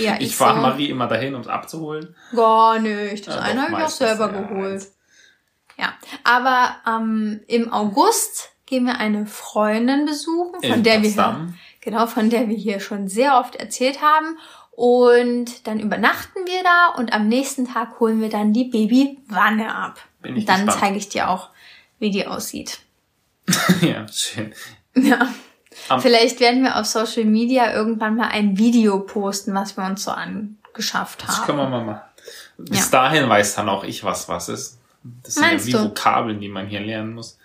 [0.00, 0.62] eher Ich ich fahre so.
[0.62, 2.14] Marie immer dahin, um es abzuholen.
[2.34, 3.26] Gar nicht.
[3.26, 4.40] Das Ja, eine habe ich auch selber ja.
[4.40, 4.86] geholt.
[5.78, 11.58] Ja, aber ähm, im August gehen wir eine Freundin besuchen, von In der wir Potsdam.
[11.80, 14.38] genau, von der wir hier schon sehr oft erzählt haben.
[14.74, 20.00] Und dann übernachten wir da und am nächsten Tag holen wir dann die Babywanne ab.
[20.22, 21.50] Bin ich und dann zeige ich dir auch,
[21.98, 22.78] wie die aussieht.
[23.80, 24.54] ja, schön.
[24.94, 25.28] Ja.
[25.88, 30.04] Am- Vielleicht werden wir auf Social Media irgendwann mal ein Video posten, was wir uns
[30.04, 31.46] so angeschafft Das haben.
[31.46, 32.00] können wir mal machen.
[32.58, 33.02] Bis Ja.
[33.02, 34.78] dahin weiß dann auch ich, was was ist.
[35.22, 35.90] Das sind Meinst ja wie du?
[35.90, 37.36] Vokabeln, die man hier lernen muss.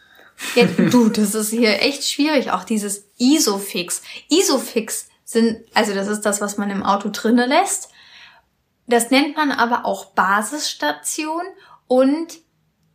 [0.56, 4.04] Ja, du, das ist hier echt schwierig, auch dieses Isofix.
[4.30, 7.90] Isofix sind, also das ist das, was man im Auto drinne lässt.
[8.88, 11.42] Das nennt man aber auch Basisstation
[11.88, 12.38] und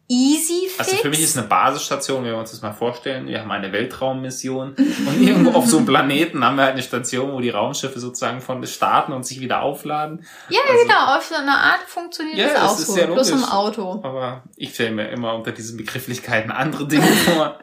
[0.09, 0.79] Easyfix.
[0.79, 3.71] Also für mich ist eine Basisstation, wenn wir uns das mal vorstellen, wir haben eine
[3.71, 8.01] Weltraummission und irgendwo auf so einem Planeten haben wir halt eine Station, wo die Raumschiffe
[8.01, 10.25] sozusagen von starten und sich wieder aufladen.
[10.49, 13.07] ja, also- genau, auf so eine Art funktioniert Ja, das das auch ist so, sehr
[13.09, 13.45] bloß im.
[13.45, 14.01] Auto.
[14.03, 17.59] Aber ich stelle mir immer unter diesen Begrifflichkeiten andere Dinge vor.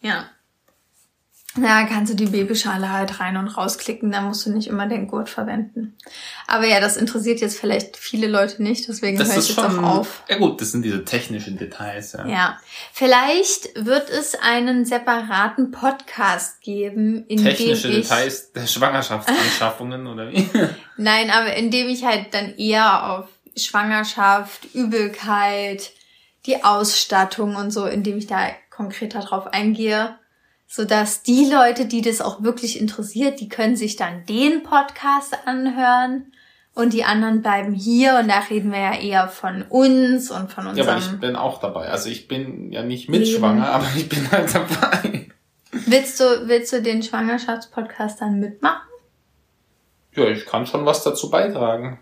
[0.00, 0.24] Ja.
[1.56, 5.06] Ja, kannst du die Babyschale halt rein und rausklicken, dann musst du nicht immer den
[5.06, 5.96] Gurt verwenden.
[6.48, 9.84] Aber ja, das interessiert jetzt vielleicht viele Leute nicht, deswegen Das höre ich jetzt schon,
[9.84, 10.24] auch auf.
[10.28, 12.26] ja gut, das sind diese technischen Details, ja.
[12.26, 12.58] Ja,
[12.92, 20.32] vielleicht wird es einen separaten Podcast geben, in Technische dem ich Details der Schwangerschaftsanschaffungen oder
[20.32, 20.48] wie?
[20.96, 25.92] nein, aber in dem ich halt dann eher auf Schwangerschaft, Übelkeit,
[26.46, 30.18] die Ausstattung und so, in dem ich da konkreter drauf eingehe,
[30.66, 35.36] so dass die Leute, die das auch wirklich interessiert, die können sich dann den Podcast
[35.46, 36.32] anhören.
[36.76, 40.64] Und die anderen bleiben hier und da reden wir ja eher von uns und von
[40.64, 40.88] Ja, unserem.
[40.88, 41.86] aber ich bin auch dabei.
[41.88, 45.28] Also ich bin ja nicht mitschwanger, aber ich bin halt dabei.
[45.70, 48.88] Willst du, willst du den Schwangerschaftspodcast dann mitmachen?
[50.16, 52.00] Ja, ich kann schon was dazu beitragen.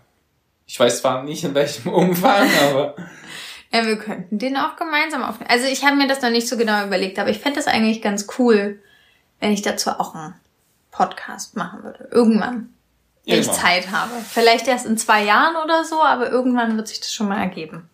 [0.65, 2.95] Ich weiß zwar nicht in welchem Umfang, aber
[3.73, 5.49] Ja, wir könnten den auch gemeinsam aufnehmen.
[5.49, 8.01] Also ich habe mir das noch nicht so genau überlegt, aber ich fände das eigentlich
[8.01, 8.79] ganz cool,
[9.39, 10.35] wenn ich dazu auch einen
[10.91, 12.07] Podcast machen würde.
[12.11, 12.69] Irgendwann.
[13.25, 13.55] Wenn ich Irgendwann.
[13.55, 14.11] Zeit habe.
[14.29, 17.89] Vielleicht erst in zwei Jahren oder so, aber irgendwann wird sich das schon mal ergeben.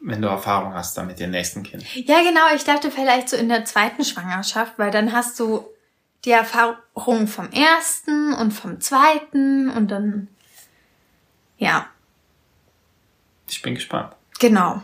[0.00, 1.82] wenn du Erfahrung hast dann mit dem nächsten Kind.
[1.94, 2.42] Ja, genau.
[2.54, 5.66] Ich dachte vielleicht so in der zweiten Schwangerschaft, weil dann hast du
[6.26, 10.28] die Erfahrung vom ersten und vom zweiten und dann,
[11.56, 11.86] ja,
[13.48, 14.12] Ich bin gespannt.
[14.38, 14.82] genau.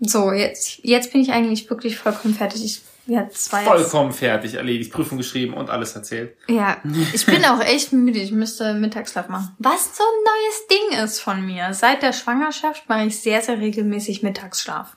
[0.00, 2.64] So, jetzt, jetzt bin ich eigentlich wirklich vollkommen fertig.
[2.64, 6.36] Ich, ja, zwei Vollkommen fertig, erledigt, Prüfung geschrieben und alles erzählt.
[6.48, 6.78] Ja,
[7.12, 8.18] ich bin auch echt müde.
[8.18, 9.54] Ich müsste Mittagsschlaf machen.
[9.58, 11.74] Was so ein neues Ding ist von mir.
[11.74, 14.96] Seit der Schwangerschaft mache ich sehr, sehr regelmäßig Mittagsschlaf.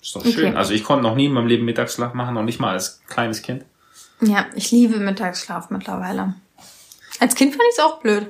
[0.00, 0.32] Ist doch Okay.
[0.32, 0.56] schön.
[0.56, 3.42] Also ich konnte noch nie in meinem Leben Mittagsschlaf machen, noch nicht mal als kleines
[3.42, 3.64] Kind.
[4.20, 6.34] Ja, ich liebe Mittagsschlaf mittlerweile.
[7.18, 8.28] Als Kind fand ich es auch blöd.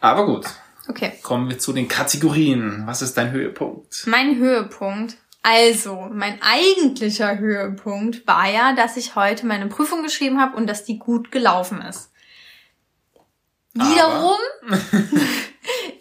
[0.00, 0.46] Aber gut,
[0.88, 1.12] Okay.
[1.22, 2.82] kommen wir zu den Kategorien.
[2.86, 4.04] Was ist dein Höhepunkt?
[4.06, 5.16] Mein Höhepunkt.
[5.42, 10.84] Also, mein eigentlicher Höhepunkt war ja, dass ich heute meine Prüfung geschrieben habe und dass
[10.84, 12.10] die gut gelaufen ist.
[13.74, 14.38] Wiederum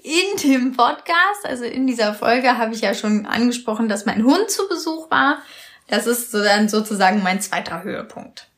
[0.03, 4.49] in dem Podcast, also in dieser Folge, habe ich ja schon angesprochen, dass mein Hund
[4.49, 5.41] zu Besuch war.
[5.87, 8.49] Das ist so dann sozusagen mein zweiter Höhepunkt.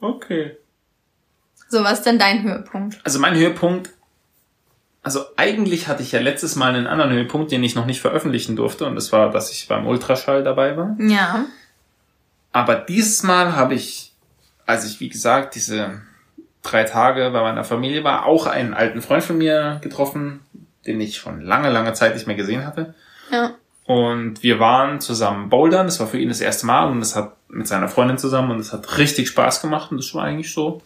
[0.00, 0.56] Okay.
[1.68, 3.00] So, was ist denn dein Höhepunkt?
[3.04, 3.90] Also mein Höhepunkt,
[5.02, 8.56] also eigentlich hatte ich ja letztes Mal einen anderen Höhepunkt, den ich noch nicht veröffentlichen
[8.56, 10.96] durfte, und das war, dass ich beim Ultraschall dabei war.
[10.98, 11.44] Ja.
[12.52, 14.12] Aber dieses Mal habe ich,
[14.66, 16.02] als ich, wie gesagt, diese
[16.62, 20.40] drei Tage bei meiner Familie war, auch einen alten Freund von mir getroffen,
[20.86, 22.94] den ich schon lange, lange Zeit nicht mehr gesehen hatte.
[23.30, 23.54] Ja.
[23.84, 25.86] Und wir waren zusammen bouldern.
[25.86, 28.60] Das war für ihn das erste Mal und es hat mit seiner Freundin zusammen und
[28.60, 30.80] es hat richtig Spaß gemacht und das war eigentlich so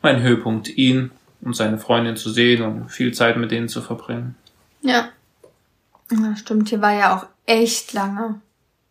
[0.00, 1.10] mein Höhepunkt, ihn
[1.42, 4.36] und seine Freundin zu sehen und viel Zeit mit denen zu verbringen.
[4.80, 5.08] Ja.
[6.10, 6.68] Ja, stimmt.
[6.68, 8.40] Hier war ja auch echt lange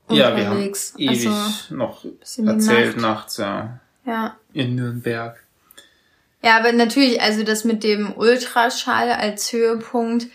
[0.10, 0.94] Ja, wir haben unterwegs.
[0.98, 3.02] ewig Also, noch erzählt Nacht.
[3.02, 4.36] nachts, ja, ja.
[4.54, 5.38] in Nürnberg.
[6.44, 10.28] Ja, aber natürlich, also das mit dem Ultraschall als Höhepunkt.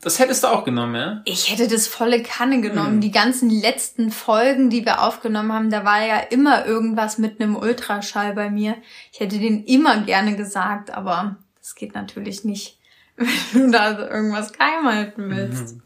[0.00, 1.22] Das hättest du auch genommen, ja?
[1.24, 2.96] Ich hätte das volle Kanne genommen.
[2.96, 3.00] Mhm.
[3.00, 7.54] Die ganzen letzten Folgen, die wir aufgenommen haben, da war ja immer irgendwas mit einem
[7.54, 8.74] Ultraschall bei mir.
[9.12, 11.36] Ich hätte den immer gerne gesagt, aber
[11.72, 12.78] das geht natürlich nicht,
[13.16, 15.76] wenn du da irgendwas geheim halten willst.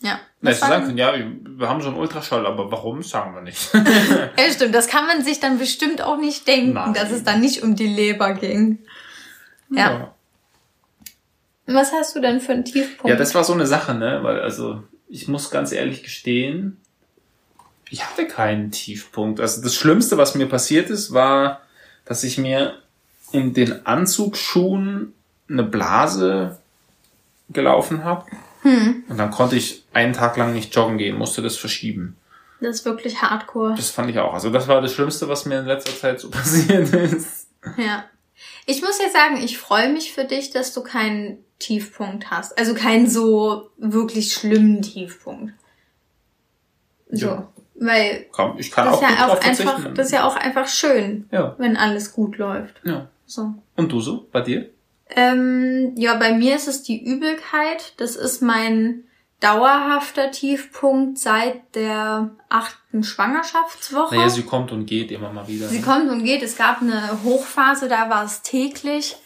[0.00, 0.20] Ja.
[0.42, 3.72] Na, du sagen können, ja, wir haben schon Ultraschall, aber warum, sagen wir nicht.
[3.74, 4.74] ja, stimmt.
[4.74, 6.92] Das kann man sich dann bestimmt auch nicht denken, Nein.
[6.92, 8.80] dass es dann nicht um die Leber ging.
[9.70, 10.14] Ja.
[11.66, 13.08] Was hast du denn für einen Tiefpunkt?
[13.08, 14.20] Ja, das war so eine Sache, ne?
[14.22, 16.76] Weil, also, ich muss ganz ehrlich gestehen,
[17.88, 19.40] ich hatte keinen Tiefpunkt.
[19.40, 21.62] Also das Schlimmste, was mir passiert ist, war
[22.06, 22.80] dass ich mir
[23.32, 25.12] in den Anzugsschuhen
[25.48, 26.58] eine Blase
[27.50, 28.26] gelaufen habe.
[28.62, 29.04] Hm.
[29.08, 32.16] Und dann konnte ich einen Tag lang nicht joggen gehen, musste das verschieben.
[32.60, 33.74] Das ist wirklich hardcore.
[33.76, 34.34] Das fand ich auch.
[34.34, 37.48] Also das war das Schlimmste, was mir in letzter Zeit so passiert ist.
[37.76, 38.04] Ja.
[38.66, 42.58] Ich muss jetzt sagen, ich freue mich für dich, dass du keinen Tiefpunkt hast.
[42.58, 45.52] Also keinen so wirklich schlimmen Tiefpunkt.
[47.10, 47.26] So.
[47.26, 47.48] Ja.
[47.78, 51.28] Weil Komm, ich kann das auch ja auch einfach, das ist ja auch einfach schön,
[51.30, 52.80] ja, wenn alles gut läuft.
[52.84, 53.08] ja.
[53.26, 53.54] So.
[53.76, 54.28] Und du so?
[54.32, 54.70] Bei dir?
[55.10, 57.94] Ähm, ja, bei mir ist es die Übelkeit.
[57.98, 59.04] Das ist mein
[59.40, 64.14] dauerhafter Tiefpunkt seit der achten Schwangerschaftswoche.
[64.16, 65.68] Naja, sie kommt und geht immer mal wieder.
[65.68, 65.84] Sie ne?
[65.84, 66.42] kommt und geht.
[66.42, 69.16] Es gab eine Hochphase, da war es täglich.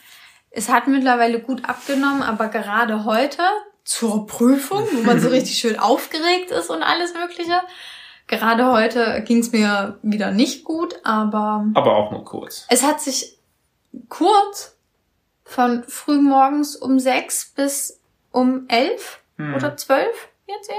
[0.50, 3.42] Es hat mittlerweile gut abgenommen, aber gerade heute
[3.84, 7.60] zur Prüfung, wo man so richtig schön aufgeregt ist und alles Mögliche.
[8.26, 12.66] Gerade heute ging es mir wieder nicht gut, aber Aber auch nur kurz.
[12.68, 13.39] es hat sich
[14.08, 14.76] kurz
[15.44, 19.54] von frühmorgens um sechs bis um elf Hm.
[19.54, 20.76] oder zwölf jetzt eher.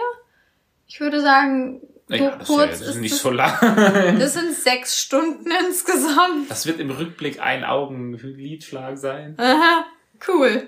[0.88, 4.20] Ich würde sagen, so Naja, das kurz ist, ja, das ist nicht das, so lang.
[4.20, 6.50] das sind sechs Stunden insgesamt.
[6.50, 9.36] Das wird im Rückblick ein Augenlidschlag sein.
[9.40, 9.86] Aha,
[10.28, 10.68] cool.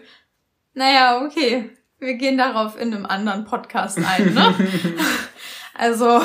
[0.73, 1.69] Naja, okay.
[1.99, 4.53] Wir gehen darauf in einem anderen Podcast ein, ne?
[5.73, 6.21] also,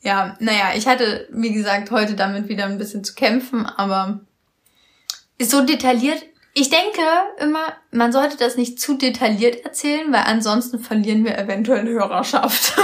[0.00, 4.20] ja, naja, ich hatte, wie gesagt, heute damit wieder ein bisschen zu kämpfen, aber
[5.48, 6.22] so detailliert.
[6.52, 7.00] Ich denke
[7.38, 12.76] immer, man sollte das nicht zu detailliert erzählen, weil ansonsten verlieren wir eventuell Hörerschaft.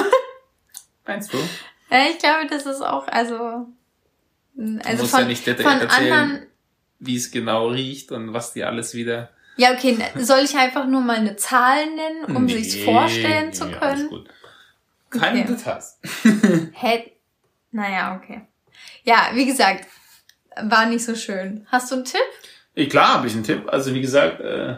[1.07, 1.39] Meinst du?
[1.91, 3.67] ja, ich glaube, das ist auch, also,
[4.85, 6.13] also musst von, ja nicht detailliert von erzählen.
[6.13, 6.47] anderen,
[7.01, 9.31] Wie es genau riecht und was die alles wieder.
[9.57, 13.53] Ja, okay, ne, soll ich einfach nur mal eine Zahl nennen, um Nee, sich's vorstellen
[13.53, 14.09] zu nee, alles können?
[14.11, 14.29] gut.
[15.11, 15.49] Keine Okay.
[15.55, 15.99] Details.
[16.73, 17.13] Hä?
[17.73, 18.43] Naja, okay.
[19.05, 19.87] Ja, wie gesagt,
[20.63, 21.67] war nicht so schön.
[21.71, 22.21] Hast du einen Tipp?
[22.85, 23.63] Klar habe ich einen Tipp.
[23.69, 24.77] Also wie gesagt, äh,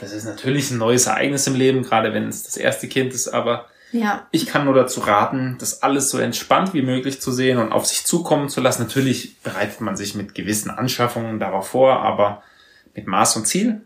[0.00, 3.28] das ist natürlich ein neues Ereignis im Leben, gerade wenn es das erste Kind ist,
[3.28, 4.26] aber Ja.
[4.30, 7.86] ich kann nur dazu raten, das alles so entspannt wie möglich zu sehen und auf
[7.86, 8.82] sich zukommen zu lassen.
[8.82, 12.42] Natürlich bereitet man sich mit gewissen Anschaffungen darauf vor, aber
[12.94, 13.82] mit Maß und Ziel.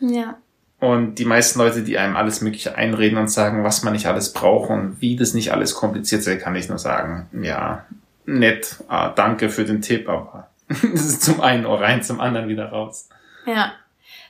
[0.00, 0.36] Ja.
[0.80, 4.32] Und die meisten Leute, die einem alles Mögliche einreden und sagen, was man nicht alles
[4.32, 7.84] braucht und wie das nicht alles kompliziert sei, kann ich nur sagen, ja,
[8.24, 10.48] nett, ah, danke für den Tipp, aber
[10.82, 13.08] das ist zum einen Ohr rein, zum anderen wieder raus.
[13.44, 13.72] Ja.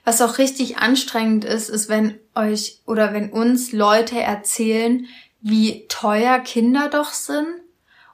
[0.04, 5.06] Was auch richtig anstrengend ist, ist, wenn euch oder wenn uns Leute erzählen,
[5.42, 7.46] wie teuer Kinder doch sind.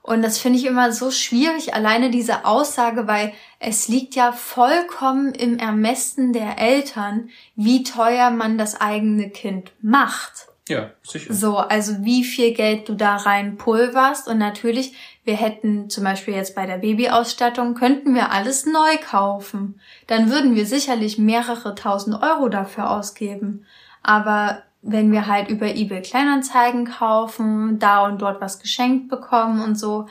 [0.02, 5.32] Und das finde ich immer so schwierig, alleine diese Aussage, weil es liegt ja vollkommen
[5.32, 10.48] im Ermessen der Eltern, wie teuer man das eigene Kind macht.
[10.68, 11.32] Ja, sicher.
[11.32, 14.26] So, also wie viel Geld du da rein pulverst.
[14.26, 14.94] Und natürlich,
[15.26, 19.80] wir hätten zum Beispiel jetzt bei der Babyausstattung, könnten wir alles neu kaufen.
[20.06, 23.66] Dann würden wir sicherlich mehrere tausend Euro dafür ausgeben.
[24.02, 29.74] Aber wenn wir halt über eBay Kleinanzeigen kaufen, da und dort was geschenkt bekommen und
[29.76, 30.06] so,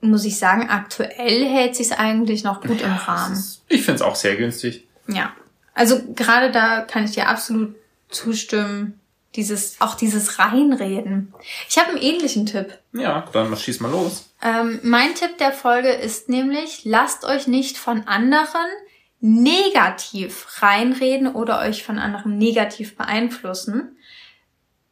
[0.00, 3.32] muss ich sagen, aktuell hält sich's eigentlich noch gut im Das Rahmen.
[3.34, 4.86] ist- Ich finde es auch sehr günstig.
[5.06, 5.32] Ja.
[5.74, 7.74] Also gerade da kann ich dir absolut
[8.08, 9.00] zustimmen.
[9.36, 11.34] Dieses, auch dieses Reinreden.
[11.68, 12.78] Ich habe einen ähnlichen Tipp.
[12.92, 14.30] Ja, dann schieß mal los.
[14.42, 18.68] Ähm, mein Tipp der Folge ist nämlich, lasst euch nicht von anderen
[19.20, 23.96] negativ reinreden oder euch von anderen negativ beeinflussen.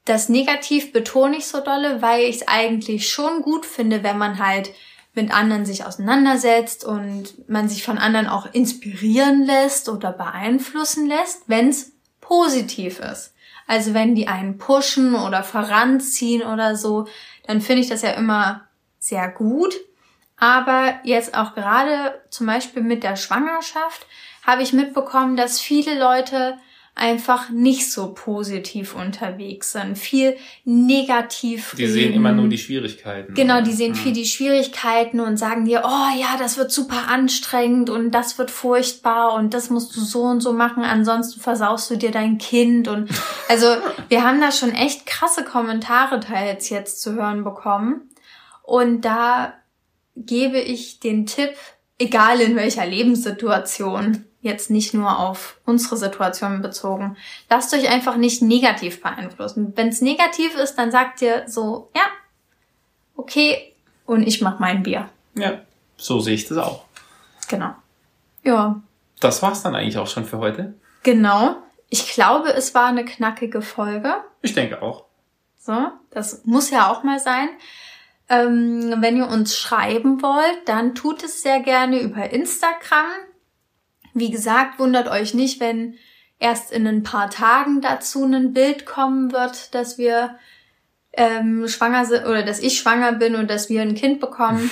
[0.05, 4.39] Das Negativ betone ich so dolle, weil ich es eigentlich schon gut finde, wenn man
[4.39, 4.71] halt
[5.15, 11.43] mit anderen sich auseinandersetzt und man sich von anderen auch inspirieren lässt oder beeinflussen lässt,
[11.49, 13.35] wenn es positiv ist.
[13.73, 17.07] Also wenn die einen pushen oder voranziehen oder so,
[17.47, 18.69] dann finde ich das ja immer
[18.99, 19.75] sehr gut.
[20.37, 24.07] Aber jetzt auch gerade zum Beispiel mit der Schwangerschaft
[24.47, 26.59] habe ich mitbekommen, dass viele Leute
[26.95, 31.93] einfach nicht so positiv unterwegs sind, viel negativ Die reden.
[31.95, 33.33] sehen immer nur die Schwierigkeiten.
[33.35, 34.01] Genau, die sehen Hm.
[34.01, 38.51] viel die Schwierigkeiten und sagen dir, oh ja, das wird super anstrengend und das wird
[38.51, 42.89] furchtbar und das musst du so und so machen, ansonsten versaust du dir dein Kind
[42.89, 43.09] und
[43.49, 43.67] also
[44.09, 48.11] wir haben da schon echt krasse Kommentare teils jetzt zu hören bekommen
[48.63, 49.55] und da
[50.15, 51.55] gebe ich den Tipp,
[51.99, 57.17] egal in welcher Lebenssituation, jetzt nicht nur auf unsere Situation bezogen,
[57.49, 59.73] lasst euch einfach nicht negativ beeinflussen.
[59.77, 62.03] Wenn es negativ ist, dann sagt ihr so, ja,
[63.17, 63.73] okay,
[64.07, 65.09] und ich mach mein Bier.
[65.35, 65.61] Ja,
[65.97, 66.85] so sehe ich das auch.
[67.49, 67.75] Genau.
[68.45, 68.81] Ja,
[69.21, 70.75] Das war's dann eigentlich auch schon für heute.
[71.03, 71.57] genau.
[71.95, 74.15] Ich glaube, es war eine knackige Folge.
[74.41, 75.05] Ich denke auch.
[75.59, 77.51] So, das muss ja auch mal sein.
[78.31, 83.11] Ähm, wenn ihr uns schreiben wollt, dann tut es sehr gerne über Instagram.
[84.15, 85.95] Wie gesagt, wundert euch nicht, wenn
[86.39, 90.37] erst in ein paar Tagen dazu ein Bild kommen wird, dass wir
[91.13, 94.71] ähm, schwanger sind oder dass ich schwanger bin und dass wir ein Kind bekommen.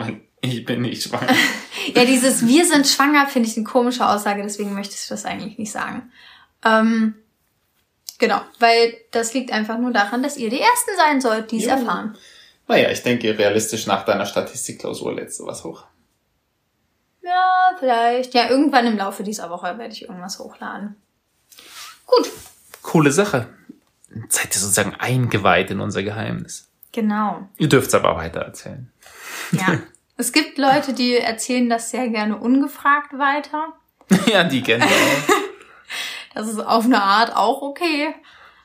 [0.40, 1.32] ich bin nicht schwanger.
[1.94, 5.58] ja, dieses Wir sind schwanger finde ich eine komische Aussage, deswegen möchte ich das eigentlich
[5.58, 6.10] nicht sagen.
[6.64, 7.14] Ähm,
[8.18, 11.66] genau, weil das liegt einfach nur daran, dass ihr die Ersten sein sollt, die es
[11.66, 12.16] erfahren.
[12.68, 15.84] Naja, ich denke realistisch nach deiner Statistikklausur lädst du was hoch.
[17.22, 18.34] Ja, vielleicht.
[18.34, 20.96] Ja, irgendwann im Laufe dieser Woche werde ich irgendwas hochladen.
[22.06, 22.30] Gut.
[22.82, 23.48] Coole Sache.
[24.28, 26.68] Seid ihr sozusagen eingeweiht in unser Geheimnis.
[26.92, 27.48] Genau.
[27.56, 28.92] Ihr dürft es aber weiter erzählen.
[29.52, 29.78] Ja.
[30.18, 33.72] Es gibt Leute, die erzählen das sehr gerne ungefragt weiter.
[34.26, 35.40] ja, die kennen wir auch.
[36.34, 38.14] Das ist auf eine Art auch okay.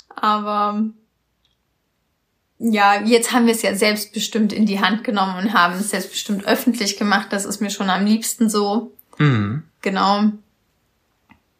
[0.10, 0.84] Aber
[2.60, 6.46] ja, jetzt haben wir es ja selbstbestimmt in die Hand genommen und haben es selbstbestimmt
[6.46, 7.28] öffentlich gemacht.
[7.32, 8.94] Das ist mir schon am liebsten so.
[9.18, 9.64] Mhm.
[9.82, 10.32] Genau.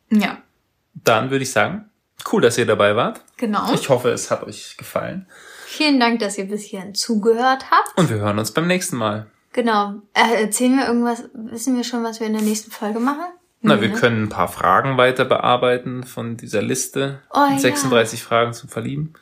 [0.10, 0.38] Ja.
[0.96, 1.90] Dann würde ich sagen,
[2.32, 3.22] cool, dass ihr dabei wart.
[3.38, 3.72] Genau.
[3.74, 5.28] Ich hoffe, es hat euch gefallen.
[5.66, 7.96] Vielen Dank, dass ihr bis hierhin zugehört habt.
[7.98, 9.28] Und wir hören uns beim nächsten Mal.
[9.54, 10.02] Genau.
[10.14, 13.26] Äh, erzählen wir irgendwas, wissen wir schon, was wir in der nächsten Folge machen?
[13.62, 13.96] Na, wir ne?
[13.96, 17.22] können ein paar Fragen weiter bearbeiten von dieser Liste.
[17.32, 17.58] Oh, ja.
[17.58, 19.14] 36 Fragen zum Verlieben.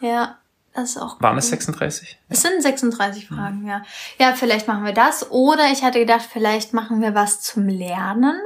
[0.00, 0.38] Ja,
[0.74, 1.50] das ist auch Waren es cool.
[1.50, 2.18] 36?
[2.28, 3.82] Es sind 36 Fragen, ja.
[4.18, 5.30] Ja, vielleicht machen wir das.
[5.30, 8.38] Oder ich hatte gedacht, vielleicht machen wir was zum Lernen,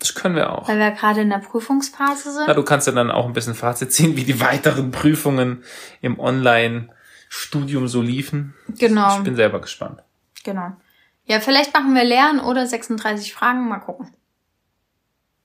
[0.00, 0.68] Das können wir auch.
[0.68, 2.44] weil wir gerade in der Prüfungsphase sind.
[2.48, 5.62] Na, du kannst ja dann auch ein bisschen Fazit ziehen, wie die weiteren Prüfungen
[6.00, 8.54] im Online-Studium so liefen.
[8.68, 9.18] Genau.
[9.18, 10.02] Ich bin selber gespannt.
[10.42, 10.72] Genau.
[11.26, 13.68] Ja, vielleicht machen wir Lernen oder 36 Fragen.
[13.68, 14.08] Mal gucken.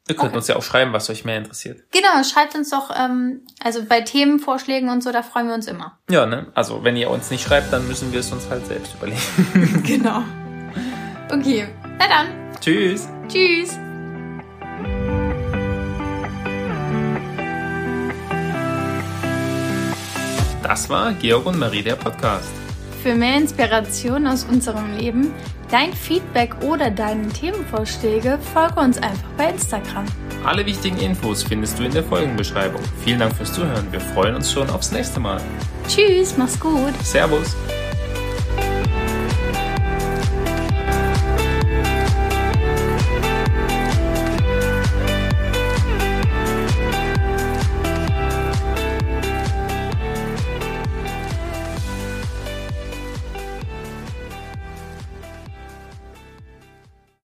[0.10, 0.38] Ihr könnt Okay.
[0.38, 1.84] uns ja auch schreiben, was euch mehr interessiert.
[1.92, 6.00] Genau, schreibt uns doch, ähm, also bei Themenvorschlägen und so, da freuen wir uns immer.
[6.10, 6.48] Ja, ne?
[6.56, 9.84] Also, wenn ihr uns nicht schreibt, dann müssen wir es uns halt selbst überlegen.
[9.86, 10.24] Genau.
[11.32, 11.68] Okay,
[12.00, 12.28] na dann.
[12.60, 13.08] Tschüss!
[13.28, 13.78] Tschüss.
[20.64, 22.50] Das war Georg und Marie, der Podcast.
[23.02, 25.34] Für mehr Inspiration aus unserem Leben,
[25.72, 30.06] dein Feedback oder deine Themenvorschläge, folge uns einfach bei Instagram.
[30.44, 32.82] Alle wichtigen Infos findest du in der Folgenbeschreibung.
[33.04, 33.92] Vielen Dank fürs Zuhören.
[33.92, 35.42] Wir freuen uns schon aufs nächste Mal.
[35.88, 36.94] Tschüss, mach's gut.
[37.04, 37.56] Servus!